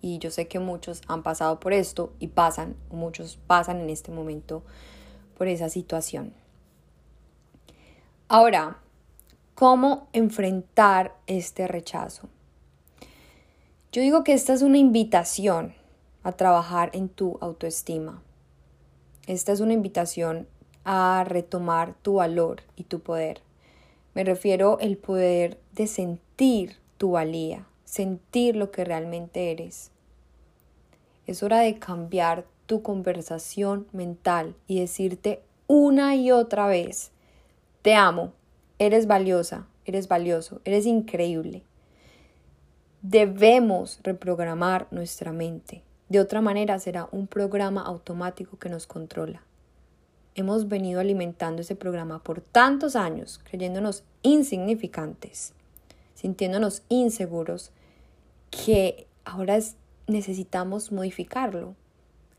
Y 0.00 0.18
yo 0.18 0.30
sé 0.30 0.46
que 0.46 0.58
muchos 0.58 1.02
han 1.08 1.22
pasado 1.22 1.58
por 1.58 1.72
esto 1.72 2.12
y 2.18 2.28
pasan, 2.28 2.76
muchos 2.90 3.38
pasan 3.46 3.80
en 3.80 3.90
este 3.90 4.12
momento 4.12 4.62
por 5.36 5.48
esa 5.48 5.68
situación. 5.68 6.32
Ahora, 8.28 8.78
¿cómo 9.54 10.08
enfrentar 10.12 11.14
este 11.28 11.68
rechazo? 11.68 12.28
Yo 13.92 14.02
digo 14.02 14.24
que 14.24 14.32
esta 14.32 14.52
es 14.52 14.62
una 14.62 14.78
invitación 14.78 15.74
a 16.24 16.32
trabajar 16.32 16.90
en 16.92 17.08
tu 17.08 17.38
autoestima. 17.40 18.20
Esta 19.28 19.52
es 19.52 19.60
una 19.60 19.74
invitación 19.74 20.48
a 20.84 21.22
retomar 21.24 21.94
tu 22.02 22.14
valor 22.14 22.62
y 22.74 22.82
tu 22.82 22.98
poder. 22.98 23.42
Me 24.14 24.24
refiero 24.24 24.78
al 24.80 24.96
poder 24.96 25.60
de 25.70 25.86
sentir 25.86 26.78
tu 26.98 27.12
valía, 27.12 27.68
sentir 27.84 28.56
lo 28.56 28.72
que 28.72 28.84
realmente 28.84 29.52
eres. 29.52 29.92
Es 31.28 31.44
hora 31.44 31.60
de 31.60 31.78
cambiar 31.78 32.44
tu 32.66 32.82
conversación 32.82 33.86
mental 33.92 34.56
y 34.66 34.80
decirte 34.80 35.42
una 35.68 36.16
y 36.16 36.32
otra 36.32 36.66
vez, 36.66 37.12
te 37.86 37.94
amo, 37.94 38.32
eres 38.80 39.06
valiosa, 39.06 39.68
eres 39.84 40.08
valioso, 40.08 40.60
eres 40.64 40.86
increíble. 40.86 41.62
Debemos 43.00 44.00
reprogramar 44.02 44.88
nuestra 44.90 45.30
mente. 45.30 45.84
De 46.08 46.18
otra 46.18 46.40
manera 46.40 46.80
será 46.80 47.08
un 47.12 47.28
programa 47.28 47.82
automático 47.82 48.58
que 48.58 48.70
nos 48.70 48.88
controla. 48.88 49.44
hemos 50.34 50.66
venido 50.66 50.98
alimentando 50.98 51.62
ese 51.62 51.76
programa 51.76 52.24
por 52.24 52.40
tantos 52.40 52.96
años, 52.96 53.38
creyéndonos 53.44 54.02
insignificantes, 54.22 55.52
sintiéndonos 56.16 56.82
inseguros, 56.88 57.70
que 58.50 59.06
ahora 59.24 59.60
necesitamos 60.08 60.90
modificarlo, 60.90 61.76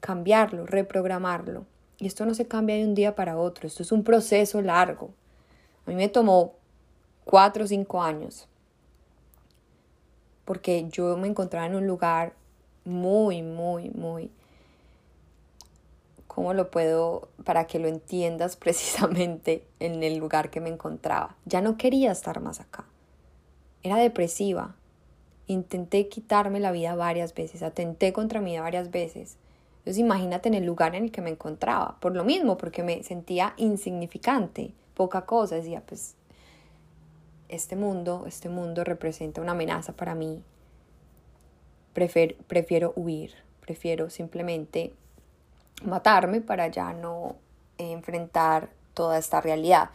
cambiarlo, 0.01 0.66
reprogramarlo. 0.66 1.66
Y 2.00 2.08
esto 2.08 2.25
no 2.25 2.34
se 2.34 2.50
cambia 2.50 2.75
de 2.75 2.84
un 2.84 2.96
día 2.96 3.16
para 3.16 3.38
otro, 3.38 3.66
esto 3.66 3.82
es 3.82 3.94
un 3.94 4.04
proceso 4.04 4.62
largo. 4.62 5.13
A 5.88 5.89
mí 5.89 5.96
me 5.96 6.10
tomó 6.10 6.53
cuatro 7.24 7.63
o 7.63 7.67
cinco 7.67 8.03
años, 8.03 8.48
porque 10.46 10.88
yo 10.89 11.17
me 11.17 11.27
encontraba 11.27 11.65
en 11.65 11.75
un 11.75 11.88
lugar 11.88 12.34
muy, 12.86 13.41
muy, 13.41 13.89
muy 13.89 14.29
¿Cómo 16.38 16.53
lo 16.53 16.70
puedo, 16.70 17.29
para 17.46 17.65
que 17.65 17.79
lo 17.79 17.88
entiendas 17.88 18.56
precisamente 18.58 19.65
en 19.79 20.03
el 20.03 20.20
lugar 20.20 20.51
que 20.51 20.62
me 20.62 20.70
encontraba? 20.70 21.36
Ya 21.46 21.62
no 21.62 21.77
quería 21.77 22.12
estar 22.12 22.39
más 22.41 22.60
acá. 22.60 22.86
Era 23.82 23.96
depresiva. 23.96 24.75
Intenté 25.48 26.10
quitarme 26.10 26.60
la 26.60 26.72
vida 26.72 26.94
varias 26.94 27.34
veces, 27.34 27.63
atenté 27.63 28.13
contra 28.13 28.39
mí 28.39 28.56
varias 28.60 28.91
veces. 28.91 29.38
Entonces 29.79 29.98
imagínate 29.98 30.48
en 30.48 30.53
el 30.53 30.63
lugar 30.63 30.94
en 30.94 31.06
el 31.06 31.12
que 31.12 31.24
me 31.24 31.32
encontraba. 31.32 31.98
Por 32.00 32.15
lo 32.15 32.24
mismo, 32.24 32.56
porque 32.56 32.84
me 32.84 33.01
sentía 33.01 33.56
insignificante, 33.58 34.75
poca 34.98 35.22
cosa. 35.27 35.56
Decía, 35.56 35.84
pues, 35.86 36.16
este 37.50 37.75
mundo, 37.75 38.25
este 38.27 38.50
mundo 38.50 38.84
representa 38.84 39.39
una 39.39 39.51
amenaza 39.51 39.94
para 39.94 40.16
mí. 40.16 40.42
prefiero 41.94 42.94
huir, 42.96 43.34
prefiero 43.62 44.10
simplemente 44.10 44.94
matarme 45.84 46.42
para 46.42 46.68
ya 46.68 46.94
no 46.94 47.36
enfrentar 47.77 48.70
toda 48.94 49.20
esta 49.20 49.39
realidad. 49.39 49.92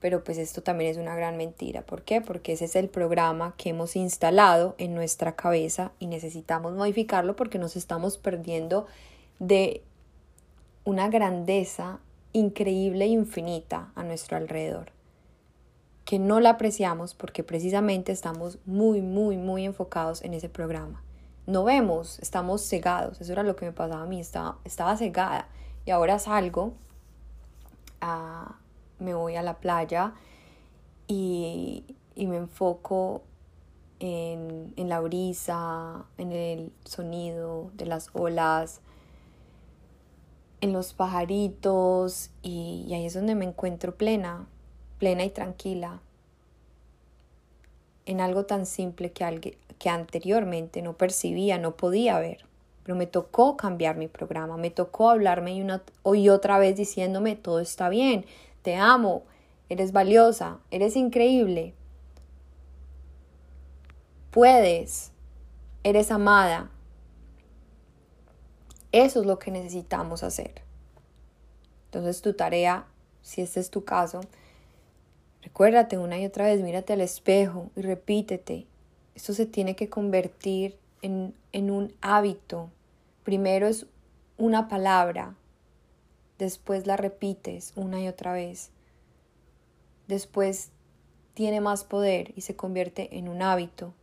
Pero 0.00 0.24
pues 0.24 0.36
esto 0.36 0.62
también 0.62 0.90
es 0.90 0.96
una 0.96 1.14
gran 1.14 1.36
mentira. 1.36 1.82
¿Por 1.82 2.02
qué? 2.02 2.20
Porque 2.20 2.52
ese 2.52 2.64
es 2.66 2.76
el 2.76 2.88
programa 2.88 3.54
que 3.56 3.70
hemos 3.70 3.96
instalado 3.96 4.74
en 4.78 4.94
nuestra 4.94 5.36
cabeza 5.36 5.92
y 5.98 6.08
necesitamos 6.08 6.72
modificarlo 6.72 7.36
porque 7.36 7.58
nos 7.58 7.76
estamos 7.76 8.18
perdiendo 8.18 8.86
de 9.38 9.82
una 10.84 11.08
grandeza 11.08 12.00
increíble 12.32 13.04
e 13.04 13.08
infinita 13.08 13.92
a 13.94 14.02
nuestro 14.04 14.36
alrededor. 14.36 14.92
Que 16.04 16.18
no 16.18 16.40
la 16.40 16.50
apreciamos 16.50 17.14
porque 17.14 17.44
precisamente 17.44 18.12
estamos 18.12 18.58
muy, 18.66 19.00
muy, 19.00 19.36
muy 19.36 19.64
enfocados 19.64 20.22
en 20.22 20.34
ese 20.34 20.48
programa 20.48 21.02
no 21.46 21.64
vemos, 21.64 22.18
estamos 22.20 22.66
cegados. 22.66 23.20
Eso 23.20 23.32
era 23.32 23.42
lo 23.42 23.56
que 23.56 23.66
me 23.66 23.72
pasaba 23.72 24.02
a 24.02 24.06
mí, 24.06 24.20
estaba, 24.20 24.58
estaba 24.64 24.96
cegada. 24.96 25.48
Y 25.84 25.90
ahora 25.90 26.18
salgo, 26.18 26.74
a, 28.00 28.56
me 28.98 29.14
voy 29.14 29.36
a 29.36 29.42
la 29.42 29.58
playa 29.58 30.14
y, 31.08 31.84
y 32.14 32.26
me 32.26 32.36
enfoco 32.36 33.22
en, 33.98 34.72
en, 34.76 34.88
la 34.88 35.00
brisa, 35.00 36.04
en 36.18 36.32
el 36.32 36.72
sonido 36.84 37.70
de 37.74 37.86
las 37.86 38.10
olas, 38.12 38.80
en 40.62 40.72
los 40.72 40.94
pajaritos 40.94 42.30
y, 42.40 42.88
ahí 42.94 43.04
es 43.04 43.14
donde 43.14 43.34
me 43.34 43.44
encuentro 43.44 43.96
plena, 43.96 44.46
plena 44.98 45.24
y 45.24 45.30
tranquila 45.30 46.00
en 48.06 48.20
algo 48.20 48.46
tan 48.46 48.64
simple 48.64 49.12
que, 49.12 49.58
que 49.78 49.88
anteriormente 49.90 50.80
no 50.82 50.94
percibía, 50.94 51.58
no 51.58 51.76
podía 51.76 52.18
ver. 52.18 52.44
Pero 52.84 52.96
me 52.96 53.06
tocó 53.06 53.56
cambiar 53.56 53.96
mi 53.96 54.08
programa, 54.08 54.56
me 54.56 54.70
tocó 54.70 55.10
hablarme 55.10 55.54
y, 55.54 55.60
una, 55.60 55.82
otra 56.02 56.58
vez 56.58 56.76
diciéndome, 56.76 57.36
todo 57.36 57.60
está 57.60 57.88
bien, 57.88 58.24
te 58.62 58.76
amo, 58.76 59.24
eres 59.68 59.92
valiosa, 59.92 60.58
eres 60.70 60.96
increíble, 60.96 61.74
puedes, 64.30 65.12
eres 65.84 66.10
amada. 66.10 66.70
Eso 68.92 69.20
es 69.20 69.26
lo 69.26 69.38
que 69.38 69.50
necesitamos 69.50 70.22
hacer. 70.22 70.62
Entonces 71.86 72.22
tu 72.22 72.34
tarea, 72.34 72.86
si 73.22 73.40
este 73.40 73.60
es 73.60 73.70
tu 73.70 73.84
caso, 73.84 74.20
recuérdate 75.42 75.98
una 75.98 76.18
y 76.18 76.26
otra 76.26 76.46
vez, 76.46 76.60
mírate 76.60 76.92
al 76.92 77.00
espejo 77.00 77.70
y 77.74 77.82
repítete, 77.82 78.66
esto 79.14 79.34
se 79.34 79.46
tiene 79.46 79.76
que 79.76 79.88
convertir 79.88 80.76
en, 81.02 81.34
en 81.52 81.70
un 81.70 81.92
hábito. 82.00 82.70
Primero 83.24 83.66
es 83.66 83.86
una 84.38 84.68
palabra, 84.68 85.34
después 86.38 86.86
la 86.86 86.96
repites 86.96 87.72
una 87.76 88.00
y 88.00 88.08
otra 88.08 88.32
vez. 88.32 88.70
Después 90.08 90.70
tiene 91.34 91.60
más 91.60 91.84
poder 91.84 92.32
y 92.36 92.42
se 92.42 92.56
convierte 92.56 93.18
en 93.18 93.28
un 93.28 93.42
hábito 93.42 93.94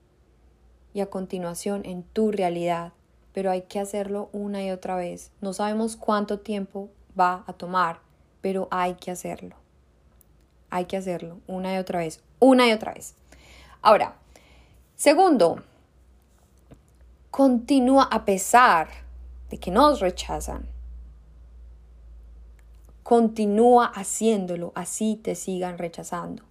y 0.94 1.02
a 1.02 1.10
continuación 1.10 1.86
en 1.86 2.04
tu 2.04 2.32
realidad. 2.32 2.94
Pero 3.40 3.52
hay 3.52 3.62
que 3.62 3.80
hacerlo 3.80 4.28
una 4.34 4.62
y 4.66 4.70
otra 4.70 4.98
vez. 4.98 5.32
No 5.40 5.54
sabemos 5.54 5.96
cuánto 5.96 6.40
tiempo 6.40 6.90
va 7.18 7.46
a 7.48 7.54
tomar, 7.54 8.02
pero 8.42 8.68
hay 8.70 8.96
que 8.96 9.12
hacerlo. 9.12 9.56
Hay 10.70 10.88
que 10.88 10.98
hacerlo 10.98 11.38
una 11.48 11.74
y 11.74 11.78
otra 11.78 12.00
vez, 12.00 12.22
una 12.40 12.68
y 12.68 12.74
otra 12.74 12.94
vez. 12.94 13.16
Ahora, 13.82 14.16
Segundo, 14.98 15.64
continúa 17.32 18.04
a 18.12 18.26
pesar 18.26 18.90
de 19.50 19.58
que 19.58 19.72
nos 19.72 20.02
rechazan. 20.02 20.68
Continúa 23.04 23.86
haciéndolo, 23.86 24.74
así 24.76 25.16
te 25.16 25.36
sigan 25.36 25.78
rechazando. 25.78 26.44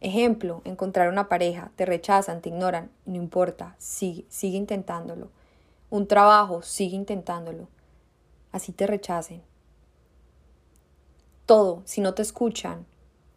Ejemplo, 0.00 0.62
encontrar 0.64 1.08
una 1.08 1.28
pareja, 1.28 1.72
te 1.74 1.84
rechazan, 1.84 2.40
te 2.40 2.50
ignoran, 2.50 2.92
no 3.04 3.16
importa, 3.16 3.74
sigue, 3.78 4.24
sigue 4.28 4.56
intentándolo. 4.56 5.30
Un 5.90 6.06
trabajo, 6.06 6.62
sigue 6.62 6.96
intentándolo. 6.96 7.68
Así 8.52 8.72
te 8.72 8.86
rechacen. 8.86 9.42
Todo, 11.46 11.82
si 11.84 12.00
no 12.00 12.14
te 12.14 12.22
escuchan, 12.22 12.86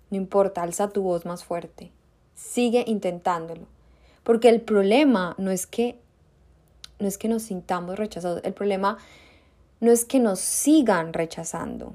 no 0.09 0.17
importa, 0.17 0.61
alza 0.61 0.89
tu 0.89 1.01
voz 1.01 1.25
más 1.25 1.43
fuerte. 1.43 1.91
Sigue 2.35 2.83
intentándolo. 2.87 3.67
Porque 4.23 4.49
el 4.49 4.61
problema 4.61 5.35
no 5.37 5.51
es 5.51 5.67
que 5.67 5.99
no 6.99 7.07
es 7.07 7.17
que 7.17 7.27
nos 7.27 7.43
sintamos 7.43 7.97
rechazados, 7.97 8.41
el 8.43 8.53
problema 8.53 8.97
no 9.79 9.91
es 9.91 10.05
que 10.05 10.19
nos 10.19 10.39
sigan 10.39 11.13
rechazando. 11.13 11.93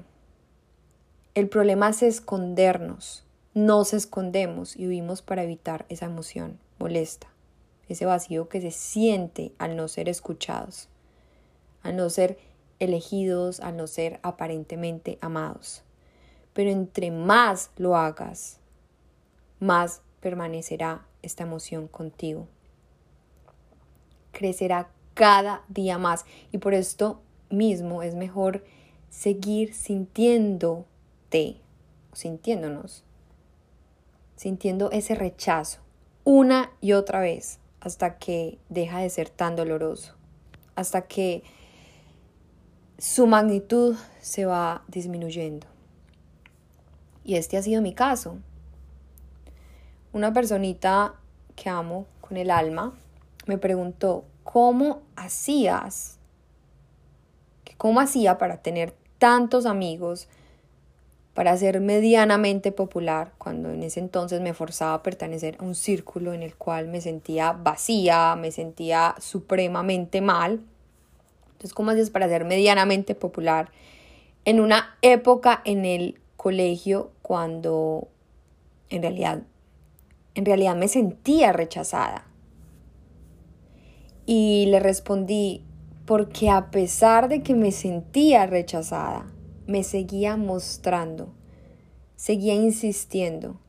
El 1.35 1.49
problema 1.49 1.89
es 1.89 2.03
escondernos. 2.03 3.23
Nos 3.53 3.93
escondemos 3.93 4.77
y 4.77 4.87
huimos 4.87 5.21
para 5.21 5.43
evitar 5.43 5.85
esa 5.89 6.05
emoción 6.05 6.57
molesta, 6.79 7.27
ese 7.89 8.05
vacío 8.05 8.49
que 8.49 8.61
se 8.61 8.71
siente 8.71 9.51
al 9.57 9.75
no 9.75 9.87
ser 9.87 10.09
escuchados, 10.09 10.89
al 11.81 11.95
no 11.95 12.09
ser 12.09 12.37
elegidos, 12.79 13.59
al 13.59 13.77
no 13.77 13.87
ser 13.87 14.19
aparentemente 14.23 15.17
amados. 15.21 15.83
Pero 16.53 16.69
entre 16.69 17.11
más 17.11 17.71
lo 17.77 17.95
hagas, 17.95 18.59
más 19.59 20.01
permanecerá 20.19 21.05
esta 21.21 21.43
emoción 21.43 21.87
contigo. 21.87 22.47
Crecerá 24.31 24.89
cada 25.13 25.63
día 25.67 25.97
más 25.97 26.25
y 26.51 26.57
por 26.57 26.73
esto 26.73 27.21
mismo 27.49 28.03
es 28.03 28.15
mejor 28.15 28.63
seguir 29.09 29.73
sintiéndote, 29.73 31.57
sintiéndonos, 32.13 33.03
sintiendo 34.35 34.91
ese 34.91 35.15
rechazo 35.15 35.79
una 36.23 36.71
y 36.79 36.93
otra 36.93 37.19
vez 37.19 37.59
hasta 37.83 38.17
que 38.17 38.57
deja 38.69 38.99
de 38.99 39.09
ser 39.09 39.29
tan 39.29 39.57
doloroso, 39.57 40.15
hasta 40.75 41.01
que 41.01 41.43
su 42.97 43.27
magnitud 43.27 43.97
se 44.21 44.45
va 44.45 44.83
disminuyendo. 44.87 45.67
Y 47.25 47.35
este 47.35 47.57
ha 47.57 47.61
sido 47.61 47.81
mi 47.81 47.93
caso. 47.93 48.37
Una 50.13 50.31
personita 50.31 51.15
que 51.57 51.69
amo 51.69 52.07
con 52.21 52.37
el 52.37 52.51
alma 52.51 52.93
me 53.47 53.57
preguntó, 53.57 54.23
¿cómo 54.45 55.01
hacías? 55.17 56.19
¿Cómo 57.77 57.99
hacía 57.99 58.37
para 58.37 58.61
tener 58.61 58.95
tantos 59.17 59.65
amigos, 59.65 60.29
para 61.33 61.55
ser 61.57 61.79
medianamente 61.81 62.71
popular, 62.71 63.33
cuando 63.37 63.71
en 63.71 63.83
ese 63.83 63.99
entonces 63.99 64.41
me 64.41 64.53
forzaba 64.53 64.95
a 64.95 65.03
pertenecer 65.03 65.57
a 65.59 65.63
un 65.63 65.75
círculo 65.75 66.33
en 66.33 66.43
el 66.43 66.55
cual 66.55 66.87
me 66.87 67.01
sentía 67.01 67.53
vacía, 67.53 68.35
me 68.35 68.51
sentía 68.51 69.15
supremamente 69.19 70.21
mal? 70.21 70.61
Entonces, 71.53 71.73
¿cómo 71.73 71.91
hacías 71.91 72.09
para 72.09 72.27
ser 72.27 72.45
medianamente 72.45 73.15
popular 73.15 73.69
en 74.45 74.59
una 74.59 74.97
época 75.01 75.61
en 75.65 75.85
el 75.85 76.19
colegio 76.37 77.11
cuando 77.21 78.09
en 78.89 79.01
realidad 79.01 79.43
en 80.35 80.45
realidad 80.45 80.75
me 80.75 80.87
sentía 80.87 81.53
rechazada. 81.53 82.25
Y 84.25 84.65
le 84.67 84.79
respondí, 84.79 85.63
porque 86.05 86.49
a 86.49 86.71
pesar 86.71 87.29
de 87.29 87.43
que 87.43 87.53
me 87.53 87.71
sentía 87.71 88.45
rechazada, 88.45 89.25
me 89.67 89.83
seguía 89.83 90.37
mostrando, 90.37 91.33
seguía 92.15 92.55
insistiendo. 92.55 93.59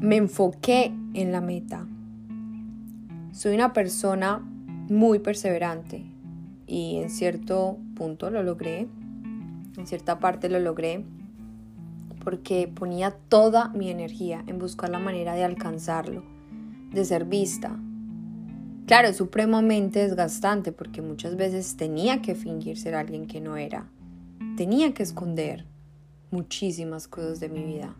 Me 0.00 0.16
enfoqué 0.16 0.92
en 1.14 1.32
la 1.32 1.40
meta. 1.40 1.86
Soy 3.32 3.54
una 3.54 3.72
persona 3.72 4.38
muy 4.88 5.18
perseverante 5.18 6.04
y 6.66 6.98
en 6.98 7.10
cierto 7.10 7.78
punto 7.96 8.30
lo 8.30 8.42
logré, 8.42 8.86
en 9.76 9.86
cierta 9.86 10.18
parte 10.18 10.48
lo 10.48 10.60
logré 10.60 11.04
porque 12.22 12.70
ponía 12.72 13.10
toda 13.10 13.68
mi 13.68 13.90
energía 13.90 14.42
en 14.46 14.58
buscar 14.58 14.90
la 14.90 14.98
manera 14.98 15.34
de 15.34 15.44
alcanzarlo, 15.44 16.22
de 16.92 17.04
ser 17.04 17.26
vista. 17.26 17.78
Claro, 18.86 19.08
es 19.08 19.16
supremamente 19.16 20.00
desgastante 20.00 20.70
porque 20.70 21.00
muchas 21.00 21.36
veces 21.36 21.76
tenía 21.76 22.20
que 22.20 22.34
fingir 22.34 22.76
ser 22.76 22.94
alguien 22.94 23.26
que 23.26 23.40
no 23.40 23.56
era. 23.56 23.88
Tenía 24.58 24.92
que 24.92 25.02
esconder 25.02 25.64
muchísimas 26.30 27.08
cosas 27.08 27.40
de 27.40 27.48
mi 27.48 27.64
vida. 27.64 27.96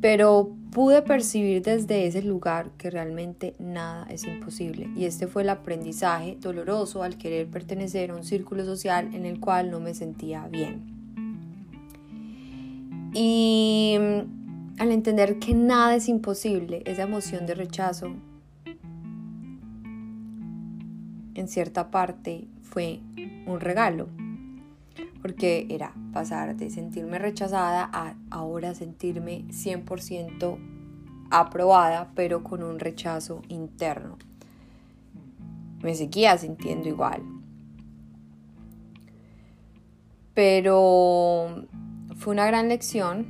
Pero 0.00 0.54
pude 0.70 1.02
percibir 1.02 1.62
desde 1.62 2.06
ese 2.06 2.22
lugar 2.22 2.70
que 2.78 2.90
realmente 2.90 3.56
nada 3.58 4.06
es 4.08 4.22
imposible. 4.22 4.88
Y 4.94 5.06
este 5.06 5.26
fue 5.26 5.42
el 5.42 5.48
aprendizaje 5.48 6.36
doloroso 6.40 7.02
al 7.02 7.18
querer 7.18 7.48
pertenecer 7.48 8.12
a 8.12 8.14
un 8.14 8.22
círculo 8.22 8.64
social 8.64 9.12
en 9.14 9.26
el 9.26 9.40
cual 9.40 9.72
no 9.72 9.80
me 9.80 9.94
sentía 9.94 10.46
bien. 10.46 10.96
Y 13.14 13.96
mm, 13.98 14.80
al 14.80 14.92
entender 14.92 15.40
que 15.40 15.54
nada 15.54 15.96
es 15.96 16.08
imposible, 16.08 16.82
esa 16.84 17.02
emoción 17.02 17.46
de 17.46 17.56
rechazo 17.56 18.14
en 21.38 21.46
cierta 21.46 21.90
parte 21.92 22.48
fue 22.62 23.00
un 23.46 23.60
regalo, 23.60 24.08
porque 25.22 25.66
era 25.70 25.94
pasar 26.12 26.56
de 26.56 26.68
sentirme 26.68 27.18
rechazada 27.18 27.88
a 27.92 28.16
ahora 28.30 28.74
sentirme 28.74 29.44
100% 29.48 30.58
aprobada, 31.30 32.10
pero 32.16 32.42
con 32.42 32.64
un 32.64 32.80
rechazo 32.80 33.42
interno. 33.48 34.18
Me 35.80 35.94
seguía 35.94 36.36
sintiendo 36.36 36.88
igual. 36.88 37.22
Pero 40.34 41.66
fue 42.16 42.32
una 42.32 42.46
gran 42.46 42.68
lección, 42.68 43.28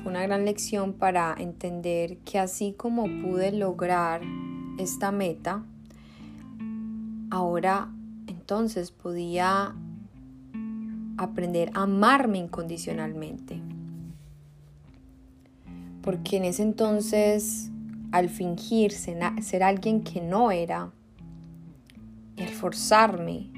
fue 0.00 0.12
una 0.12 0.22
gran 0.22 0.44
lección 0.44 0.92
para 0.92 1.34
entender 1.36 2.18
que 2.18 2.38
así 2.38 2.74
como 2.74 3.04
pude 3.22 3.50
lograr 3.50 4.20
esta 4.78 5.10
meta, 5.10 5.64
ahora 7.30 7.92
entonces 8.26 8.90
podía 8.90 9.74
aprender 11.16 11.70
a 11.74 11.82
amarme 11.82 12.38
incondicionalmente. 12.38 13.60
Porque 16.02 16.38
en 16.38 16.44
ese 16.44 16.62
entonces, 16.62 17.70
al 18.12 18.28
fingir 18.28 18.92
ser 18.92 19.62
alguien 19.62 20.02
que 20.02 20.20
no 20.20 20.50
era, 20.50 20.90
al 22.38 22.48
forzarme 22.48 23.50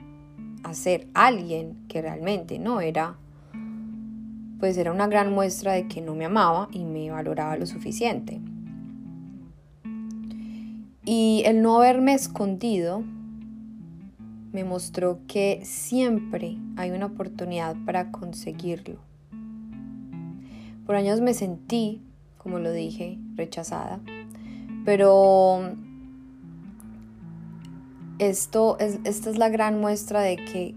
a 0.65 0.75
ser 0.75 1.07
alguien 1.15 1.87
que 1.89 2.03
realmente 2.03 2.59
no 2.59 2.81
era, 2.81 3.17
pues 4.59 4.77
era 4.77 4.93
una 4.93 5.07
gran 5.07 5.33
muestra 5.33 5.73
de 5.73 5.87
que 5.87 6.01
no 6.01 6.15
me 6.15 6.25
amaba 6.25 6.69
y 6.73 6.85
me 6.85 7.11
valoraba 7.11 7.57
lo 7.57 7.67
suficiente. 7.67 8.41
Y 11.05 11.43
el 11.47 11.63
no 11.63 11.77
haberme 11.77 12.15
escondido 12.15 13.05
me 14.53 14.65
mostró 14.65 15.21
que 15.27 15.61
siempre 15.65 16.59
hay 16.77 16.91
una 16.91 17.07
oportunidad 17.07 17.77
para 17.85 18.11
conseguirlo. 18.11 18.99
Por 20.87 20.97
años 20.97 21.21
me 21.21 21.35
sentí, 21.35 22.03
como 22.39 22.59
lo 22.59 22.73
dije, 22.73 23.19
rechazada, 23.37 24.01
pero 24.85 25.61
esto 28.19 28.79
es, 28.81 28.99
esta 29.05 29.31
es 29.31 29.39
la 29.39 29.49
gran 29.49 29.81
muestra 29.81 30.21
de 30.21 30.37
que 30.37 30.75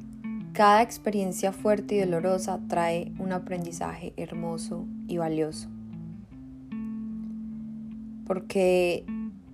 cada 0.54 0.84
experiencia 0.84 1.52
fuerte 1.52 1.96
y 1.96 2.00
dolorosa 2.00 2.60
trae 2.68 3.12
un 3.18 3.32
aprendizaje 3.32 4.14
hermoso 4.18 4.86
y 5.08 5.18
valioso. 5.18 5.68
Porque 8.26 9.04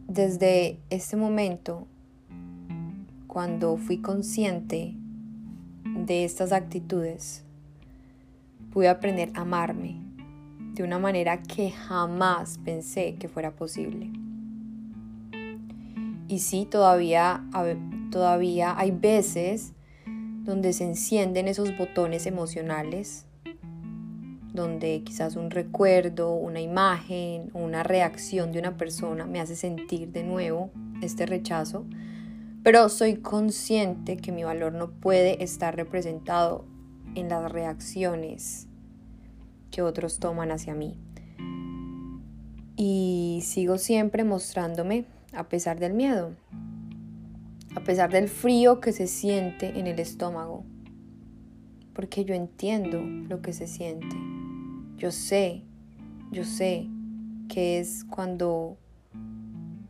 desde 0.08 0.78
este 0.90 1.16
momento, 1.16 1.88
cuando 3.30 3.78
fui 3.78 4.00
consciente 4.00 4.96
de 5.86 6.26
estas 6.26 6.52
actitudes, 6.52 7.44
pude 8.74 8.90
aprender 8.90 9.30
a 9.36 9.42
amarme 9.42 10.02
de 10.74 10.82
una 10.82 10.98
manera 10.98 11.44
que 11.44 11.70
jamás 11.70 12.58
pensé 12.66 13.18
que 13.20 13.30
fuera 13.30 13.52
posible. 13.52 14.10
Y 16.28 16.40
sí, 16.40 16.66
todavía, 16.66 17.46
todavía 18.10 18.74
hay 18.76 18.90
veces 18.90 19.74
donde 20.44 20.74
se 20.74 20.86
encienden 20.86 21.48
esos 21.48 21.78
botones 21.78 22.26
emocionales, 22.26 23.28
donde 24.54 25.04
quizás 25.04 25.36
un 25.36 25.52
recuerdo, 25.52 26.34
una 26.34 26.62
imagen, 26.62 27.52
una 27.54 27.84
reacción 27.84 28.52
de 28.52 28.58
una 28.58 28.76
persona 28.76 29.28
me 29.28 29.40
hace 29.40 29.56
sentir 29.56 30.12
de 30.12 30.24
nuevo 30.24 30.72
este 31.04 31.28
rechazo, 31.28 31.86
pero 32.64 32.90
soy 32.90 33.18
consciente 33.18 34.18
que 34.18 34.32
mi 34.32 34.44
valor 34.44 34.74
no 34.74 34.92
puede 34.92 35.44
estar 35.44 35.76
representado 35.76 36.66
en 37.16 37.30
las 37.30 37.52
reacciones 37.52 38.68
que 39.72 39.82
otros 39.82 40.20
toman 40.20 40.52
hacia 40.52 40.76
mí. 40.76 40.98
Y 42.76 43.42
sigo 43.44 43.78
siempre 43.78 44.24
mostrándome 44.24 45.06
a 45.34 45.50
pesar 45.50 45.80
del 45.80 45.94
miedo 45.94 46.32
a 47.76 47.82
pesar 47.82 48.12
del 48.12 48.28
frío 48.28 48.80
que 48.80 48.92
se 48.92 49.08
siente 49.08 49.80
en 49.80 49.88
el 49.88 50.00
estómago, 50.00 50.64
porque 51.94 52.26
yo 52.26 52.34
entiendo 52.34 53.02
lo 53.02 53.42
que 53.42 53.54
se 53.54 53.68
siente. 53.68 54.16
Yo 54.98 55.12
sé, 55.12 55.64
yo 56.32 56.44
sé 56.44 56.88
que 57.48 57.80
es 57.80 58.04
cuando 58.06 58.78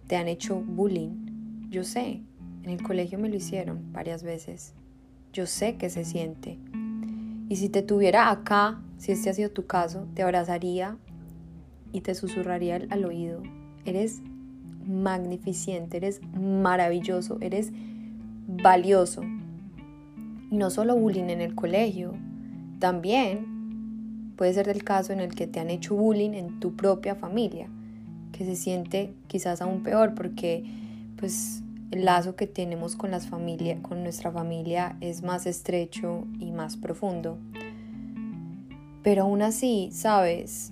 te 0.08 0.18
han 0.18 0.28
hecho 0.28 0.62
bullying. 0.62 1.70
Yo 1.70 1.84
sé, 1.84 2.22
en 2.64 2.70
el 2.70 2.82
colegio 2.82 3.20
me 3.20 3.30
lo 3.30 3.36
hicieron 3.36 3.92
varias 3.94 4.24
veces. 4.24 4.74
Yo 5.34 5.46
sé 5.46 5.76
que 5.76 5.90
se 5.90 6.06
siente. 6.06 6.58
Y 7.50 7.56
si 7.56 7.70
te 7.70 7.82
tuviera 7.82 8.30
acá, 8.30 8.82
si 8.98 9.12
este 9.12 9.30
ha 9.30 9.34
sido 9.34 9.52
tu 9.52 9.66
caso, 9.66 10.08
te 10.14 10.24
abrazaría 10.24 10.98
y 11.92 12.02
te 12.02 12.16
susurraría 12.16 12.80
al 12.90 13.06
oído. 13.06 13.42
Eres 13.86 14.22
magnificente, 14.86 15.98
eres 15.98 16.22
maravilloso, 16.34 17.38
eres 17.42 17.72
valioso. 18.48 19.22
Y 20.52 20.58
no 20.58 20.70
solo 20.70 20.96
bullying 20.96 21.30
en 21.30 21.42
el 21.42 21.56
colegio, 21.56 22.14
también 22.80 24.34
puede 24.36 24.54
ser 24.54 24.70
el 24.70 24.84
caso 24.84 25.14
en 25.14 25.20
el 25.20 25.36
que 25.36 25.48
te 25.48 25.60
han 25.60 25.70
hecho 25.70 25.96
bullying 25.96 26.34
en 26.34 26.60
tu 26.60 26.76
propia 26.76 27.16
familia, 27.16 27.68
que 28.32 28.46
se 28.46 28.56
siente 28.56 29.14
quizás 29.28 29.62
aún 29.62 29.84
peor 29.84 30.16
porque 30.16 30.64
pues 31.18 31.62
el 31.92 32.06
lazo 32.06 32.36
que 32.36 32.48
tenemos 32.48 32.96
con 32.96 33.12
las 33.12 33.28
familias, 33.28 33.80
con 33.82 34.04
nuestra 34.04 34.32
familia 34.32 34.98
es 35.02 35.24
más 35.24 35.46
estrecho 35.46 36.28
y 36.40 36.52
más 36.52 36.78
profundo. 36.78 37.38
Pero 39.04 39.24
aún 39.24 39.42
así, 39.42 39.90
sabes, 39.92 40.72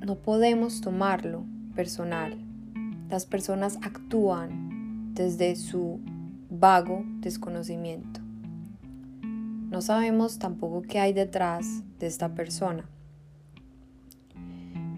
no 0.00 0.16
podemos 0.16 0.80
tomarlo 0.80 1.44
personal 1.74 2.46
las 3.08 3.24
personas 3.24 3.78
actúan 3.82 5.14
desde 5.14 5.54
su 5.56 6.00
vago 6.50 7.04
desconocimiento. 7.20 8.20
No 9.70 9.80
sabemos 9.80 10.38
tampoco 10.38 10.82
qué 10.82 10.98
hay 10.98 11.12
detrás 11.12 11.82
de 11.98 12.06
esta 12.06 12.34
persona. 12.34 12.88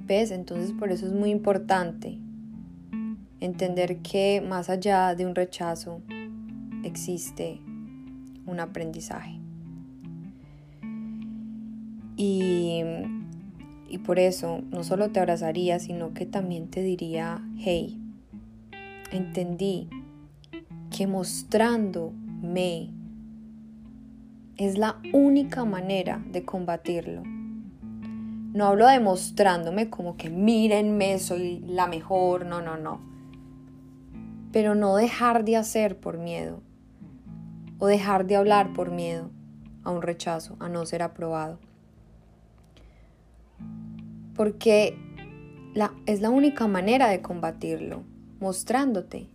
¿Ves? 0.07 0.31
Entonces 0.31 0.73
por 0.73 0.91
eso 0.91 1.07
es 1.07 1.13
muy 1.13 1.31
importante 1.31 2.19
entender 3.41 3.99
que 3.99 4.41
más 4.41 4.71
allá 4.71 5.15
de 5.15 5.27
un 5.27 5.35
rechazo 5.35 6.03
existe 6.85 7.61
un 8.47 8.61
aprendizaje. 8.61 9.41
Y 12.17 12.83
y 13.89 13.99
por 13.99 14.19
eso 14.19 14.61
no 14.71 14.85
solo 14.85 15.11
te 15.11 15.21
abrazaría, 15.21 15.79
sino 15.79 16.13
que 16.13 16.27
también 16.27 16.69
te 16.69 16.83
diría, 16.83 17.43
hey, 17.59 17.99
entendí 19.11 19.89
que 20.95 21.07
mostrándome 21.07 22.91
es 24.57 24.77
la 24.77 25.01
única 25.13 25.65
manera 25.65 26.23
de 26.31 26.45
combatirlo. 26.45 27.23
No 27.25 28.67
hablo 28.67 28.87
de 28.87 29.01
mostrándome 29.01 29.89
como 29.89 30.17
que 30.17 30.29
mírenme, 30.29 31.19
soy 31.19 31.61
la 31.61 31.87
mejor, 31.87 32.45
no, 32.45 32.61
no, 32.61 32.77
no. 32.77 33.01
Pero 34.59 34.75
no 34.75 34.97
dejar 34.97 35.45
de 35.45 35.57
hacer 35.57 36.01
por 36.01 36.19
miedo 36.19 36.63
o 37.79 37.87
dejar 37.87 38.27
de 38.27 38.35
hablar 38.35 38.73
por 38.73 38.91
miedo 38.91 39.31
a 39.85 39.93
un 39.93 40.03
rechazo, 40.03 40.57
a 40.59 40.69
no 40.69 40.85
ser 40.85 41.01
aprobado. 41.01 41.61
Porque 44.35 44.99
la, 45.75 45.95
es 46.07 46.21
la 46.21 46.31
única 46.31 46.67
manera 46.67 47.07
de 47.07 47.23
combatirlo, 47.23 48.03
mostrándote. 48.41 49.29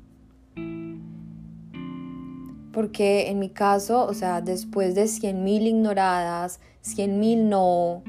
Porque 2.74 3.30
en 3.30 3.40
mi 3.40 3.48
caso, 3.48 4.06
o 4.06 4.14
sea, 4.14 4.42
después 4.42 4.94
de 4.94 5.06
100.000 5.06 5.68
ignoradas, 5.68 6.60
100.000 6.84 7.44
no, 7.44 8.04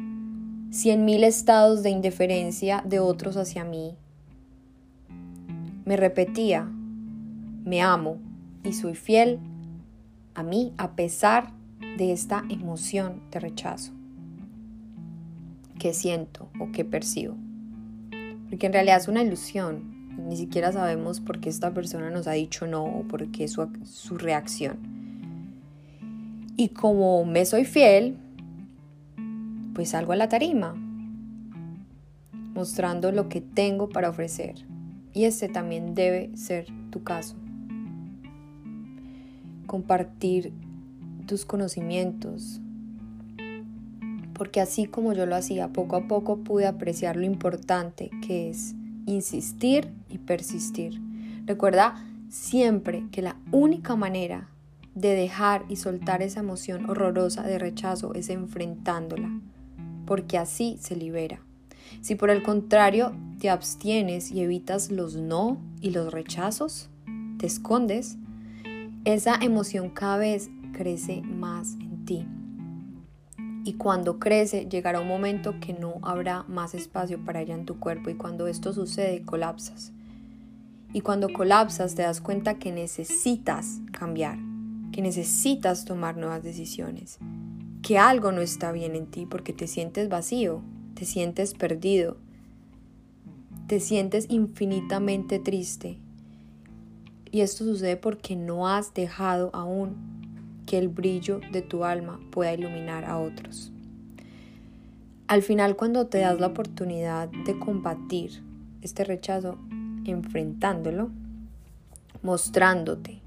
100.000 0.71 1.23
estados 1.23 1.85
de 1.85 1.91
indiferencia 1.91 2.83
de 2.85 2.99
otros 2.99 3.37
hacia 3.37 3.63
mí, 3.63 3.95
me 5.85 5.97
repetía, 5.97 6.74
me 7.65 7.81
amo 7.81 8.19
y 8.63 8.73
soy 8.73 8.95
fiel 8.95 9.39
a 10.35 10.43
mí 10.43 10.73
a 10.77 10.93
pesar 10.93 11.53
de 11.99 12.13
esta 12.13 12.45
emoción 12.49 13.23
de 13.31 13.41
rechazo 13.41 13.93
que 15.79 15.93
siento 15.93 16.49
o 16.59 16.73
que 16.73 16.85
percibo. 16.85 17.37
Porque 18.49 18.67
en 18.67 18.73
realidad 18.73 18.99
es 18.99 19.09
una 19.09 19.23
ilusión. 19.23 19.95
Ni 20.29 20.37
siquiera 20.37 20.73
sabemos 20.73 21.21
por 21.21 21.41
qué 21.41 21.49
esta 21.49 21.75
persona 21.75 22.11
nos 22.11 22.27
ha 22.27 22.33
dicho 22.33 22.67
no 22.67 22.85
o 22.85 23.03
por 23.03 23.31
qué 23.31 23.49
su, 23.49 23.69
su 23.85 24.17
reacción. 24.17 24.79
Y 26.57 26.69
como 26.69 27.25
me 27.25 27.45
soy 27.45 27.65
fiel, 27.65 28.17
pues 29.75 29.91
salgo 29.91 30.13
a 30.13 30.17
la 30.17 30.29
tarima, 30.29 30.75
mostrando 32.55 33.11
lo 33.11 33.29
que 33.29 33.41
tengo 33.41 33.89
para 33.89 34.09
ofrecer. 34.09 34.55
Y 35.13 35.25
este 35.25 35.49
también 35.49 35.95
debe 35.95 36.31
ser 36.37 36.67
tu 36.91 37.03
caso. 37.03 37.37
Compartir 39.67 40.53
tus 41.27 41.45
conocimientos, 41.45 42.61
porque 44.35 44.61
así 44.61 44.87
como 44.87 45.13
yo 45.13 45.27
lo 45.27 45.37
hacía, 45.37 45.69
poco 45.69 45.97
a 45.97 46.09
poco 46.09 46.39
pude 46.39 46.67
apreciar 46.67 47.17
lo 47.17 47.25
importante 47.25 48.11
que 48.27 48.51
es 48.51 48.75
insistir 49.07 49.89
y 50.09 50.19
persistir. 50.19 51.01
Recuerda 51.47 51.95
siempre 52.29 53.07
que 53.11 53.23
la 53.23 53.37
única 53.53 53.97
manera 53.97 54.49
de 54.95 55.15
dejar 55.15 55.65
y 55.69 55.77
soltar 55.77 56.23
esa 56.23 56.41
emoción 56.41 56.89
horrorosa 56.89 57.43
de 57.43 57.59
rechazo 57.59 58.15
es 58.15 58.29
enfrentándola, 58.29 59.31
porque 60.07 60.39
así 60.39 60.77
se 60.81 60.97
libera. 60.97 61.41
Si 62.01 62.15
por 62.15 62.31
el 62.31 62.43
contrario 62.43 63.13
te 63.39 63.51
abstienes 63.51 64.31
y 64.31 64.41
evitas 64.41 64.91
los 64.91 65.17
no 65.17 65.59
y 65.81 65.91
los 65.91 66.13
rechazos, 66.13 66.89
te 67.39 67.47
escondes, 67.47 68.17
esa 69.05 69.37
emoción 69.37 69.91
cada 69.91 70.17
vez 70.19 70.51
crece 70.73 71.23
más 71.23 71.75
en 71.75 72.05
ti 72.05 72.27
y 73.65 73.75
cuando 73.75 74.19
crece 74.19 74.67
llegará 74.67 75.01
un 75.01 75.09
momento 75.09 75.59
que 75.59 75.73
no 75.73 75.95
habrá 76.03 76.45
más 76.45 76.75
espacio 76.75 77.25
para 77.25 77.41
ella 77.41 77.55
en 77.55 77.65
tu 77.65 77.81
cuerpo 77.81 78.11
y 78.11 78.15
cuando 78.15 78.47
esto 78.47 78.75
sucede 78.75 79.23
colapsas. 79.23 79.93
Y 80.93 81.01
cuando 81.01 81.33
colapsas 81.33 81.95
te 81.95 82.03
das 82.03 82.21
cuenta 82.21 82.59
que 82.59 82.71
necesitas 82.71 83.81
cambiar, 83.91 84.39
que 84.93 85.01
necesitas 85.01 85.87
tomar 85.87 86.19
nuevas 86.19 86.43
decisiones, 86.43 87.19
que 87.83 87.99
algo 87.99 88.33
no 88.33 88.43
está 88.43 88.71
bien 88.71 88.95
en 88.95 89.07
ti 89.07 89.27
porque 89.27 89.55
te 89.55 89.67
sientes 89.67 90.11
vacío, 90.11 90.63
te 90.95 91.07
sientes 91.07 91.55
perdido, 91.55 92.19
te 93.67 93.81
sientes 93.81 94.27
infinitamente 94.29 95.39
triste. 95.39 95.99
Y 97.35 97.41
esto 97.41 97.65
sucede 97.65 97.97
porque 97.97 98.37
no 98.37 98.69
has 98.69 98.95
dejado 98.95 99.51
aún 99.55 99.97
que 100.67 100.79
el 100.79 100.87
brillo 100.87 101.41
de 101.51 101.63
tu 101.63 101.83
alma 101.83 102.21
pueda 102.31 102.55
iluminar 102.55 103.05
a 103.05 103.19
otros. 103.19 103.73
Al 105.27 105.43
final, 105.43 105.75
cuando 105.75 106.07
te 106.07 106.19
das 106.19 106.39
la 106.39 106.47
oportunidad 106.47 107.29
de 107.45 107.59
combatir 107.59 108.41
este 108.83 109.03
rechazo, 109.03 109.59
enfrentándolo, 110.05 111.11
mostrándote, 112.23 113.19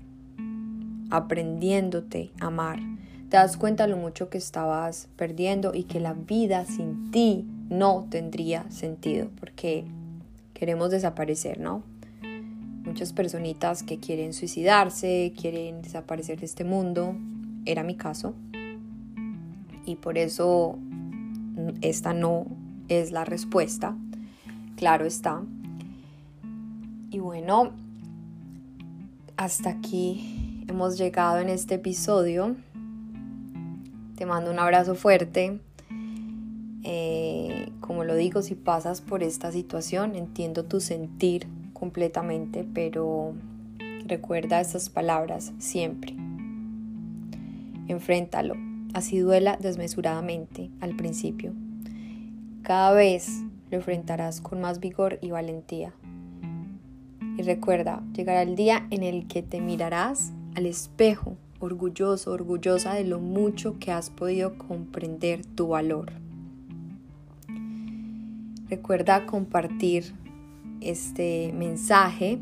aprendiéndote 1.10 2.32
a 2.39 2.46
amar, 2.46 2.80
te 3.28 3.36
das 3.36 3.58
cuenta 3.58 3.88
lo 3.88 3.98
mucho 3.98 4.30
que 4.30 4.38
estabas 4.38 5.10
perdiendo 5.17 5.74
y 5.76 5.84
que 5.84 6.00
la 6.00 6.13
vida 6.13 6.63
sin 6.63 7.12
ti 7.12 7.46
no 7.67 8.08
tendría 8.10 8.72
sentido, 8.72 9.28
porque 9.38 9.84
queremos 10.54 10.91
desaparecer, 10.91 11.60
¿no? 11.60 11.84
Muchas 12.88 13.13
personitas 13.13 13.84
que 13.84 14.00
quieren 14.00 14.34
suicidarse, 14.34 15.34
quieren 15.39 15.82
desaparecer 15.82 16.39
de 16.39 16.45
este 16.45 16.63
mundo. 16.63 17.15
Era 17.65 17.84
mi 17.84 17.95
caso. 17.95 18.34
Y 19.86 19.95
por 19.97 20.17
eso 20.17 20.80
esta 21.82 22.13
no 22.13 22.47
es 22.88 23.12
la 23.12 23.26
respuesta. 23.26 23.95
Claro 24.78 25.06
está. 25.06 25.43
Y 27.12 27.19
bueno, 27.19 27.71
hasta 29.36 29.69
aquí 29.69 30.63
hemos 30.67 30.97
llegado 30.97 31.39
en 31.39 31.50
este 31.50 31.76
episodio. 31.76 32.56
Te 34.15 34.26
mando 34.26 34.50
un 34.50 34.60
abrazo 34.60 34.95
fuerte. 34.95 35.60
Eh, 36.84 37.69
como 37.82 38.06
lo 38.06 38.15
digo, 38.15 38.41
si 38.41 38.56
pasas 38.56 39.02
por 39.02 39.23
esta 39.23 39.52
situación, 39.52 40.15
entiendo 40.15 40.63
tu 40.63 40.80
sentir 40.80 41.47
completamente, 41.77 42.65
pero 42.73 43.33
recuerda 44.05 44.59
estas 44.59 44.89
palabras 44.89 45.53
siempre. 45.59 46.15
Enfréntalo, 47.87 48.55
así 48.93 49.19
duela 49.19 49.57
desmesuradamente 49.61 50.71
al 50.81 50.95
principio. 50.95 51.53
Cada 52.63 52.91
vez 52.93 53.43
lo 53.69 53.77
enfrentarás 53.77 54.41
con 54.41 54.59
más 54.59 54.79
vigor 54.79 55.19
y 55.21 55.31
valentía. 55.31 55.93
Y 57.37 57.43
recuerda, 57.43 58.01
llegará 58.13 58.41
el 58.41 58.55
día 58.55 58.87
en 58.89 59.03
el 59.03 59.27
que 59.27 59.43
te 59.43 59.61
mirarás 59.61 60.33
al 60.55 60.65
espejo, 60.65 61.37
orgulloso, 61.59 62.31
orgullosa 62.31 62.95
de 62.95 63.03
lo 63.03 63.19
mucho 63.19 63.77
que 63.79 63.91
has 63.91 64.09
podido 64.09 64.57
comprender 64.57 65.45
tu 65.45 65.67
valor. 65.69 66.11
Recuerda 68.69 69.25
compartir 69.25 70.13
este 70.81 71.53
mensaje. 71.53 72.39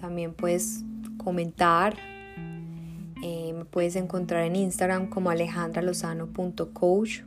También 0.00 0.32
puedes 0.32 0.84
comentar. 1.16 1.96
Eh, 3.22 3.52
me 3.54 3.64
puedes 3.64 3.96
encontrar 3.96 4.44
en 4.44 4.56
Instagram 4.56 5.08
como 5.08 5.30
alejandralozano.coach. 5.30 7.20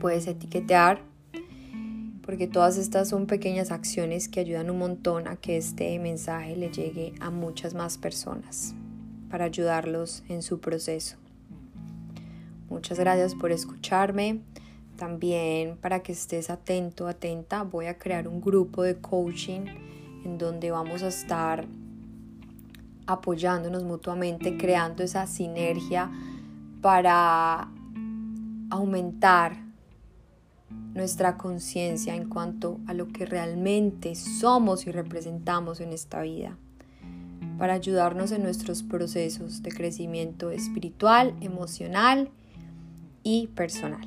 Puedes 0.00 0.26
etiquetar 0.26 1.02
porque 2.30 2.46
todas 2.46 2.78
estas 2.78 3.08
son 3.08 3.26
pequeñas 3.26 3.72
acciones 3.72 4.28
que 4.28 4.38
ayudan 4.40 4.70
un 4.70 4.78
montón 4.78 5.26
a 5.26 5.34
que 5.34 5.56
este 5.56 5.98
mensaje 5.98 6.54
le 6.54 6.70
llegue 6.70 7.12
a 7.18 7.30
muchas 7.30 7.74
más 7.74 7.98
personas 7.98 8.74
para 9.28 9.46
ayudarlos 9.46 10.22
en 10.28 10.42
su 10.42 10.60
proceso. 10.60 11.16
Muchas 12.68 13.00
gracias 13.00 13.34
por 13.34 13.50
escucharme. 13.50 14.42
También 15.00 15.78
para 15.78 16.02
que 16.02 16.12
estés 16.12 16.50
atento, 16.50 17.08
atenta, 17.08 17.62
voy 17.62 17.86
a 17.86 17.96
crear 17.96 18.28
un 18.28 18.42
grupo 18.42 18.82
de 18.82 18.96
coaching 18.98 19.62
en 20.26 20.36
donde 20.36 20.70
vamos 20.70 21.02
a 21.02 21.08
estar 21.08 21.64
apoyándonos 23.06 23.82
mutuamente, 23.82 24.58
creando 24.58 25.02
esa 25.02 25.26
sinergia 25.26 26.10
para 26.82 27.70
aumentar 28.68 29.56
nuestra 30.92 31.38
conciencia 31.38 32.14
en 32.14 32.28
cuanto 32.28 32.78
a 32.86 32.92
lo 32.92 33.08
que 33.08 33.24
realmente 33.24 34.14
somos 34.14 34.86
y 34.86 34.92
representamos 34.92 35.80
en 35.80 35.94
esta 35.94 36.20
vida, 36.20 36.58
para 37.56 37.72
ayudarnos 37.72 38.32
en 38.32 38.42
nuestros 38.42 38.82
procesos 38.82 39.62
de 39.62 39.70
crecimiento 39.70 40.50
espiritual, 40.50 41.34
emocional 41.40 42.28
y 43.22 43.46
personal. 43.46 44.06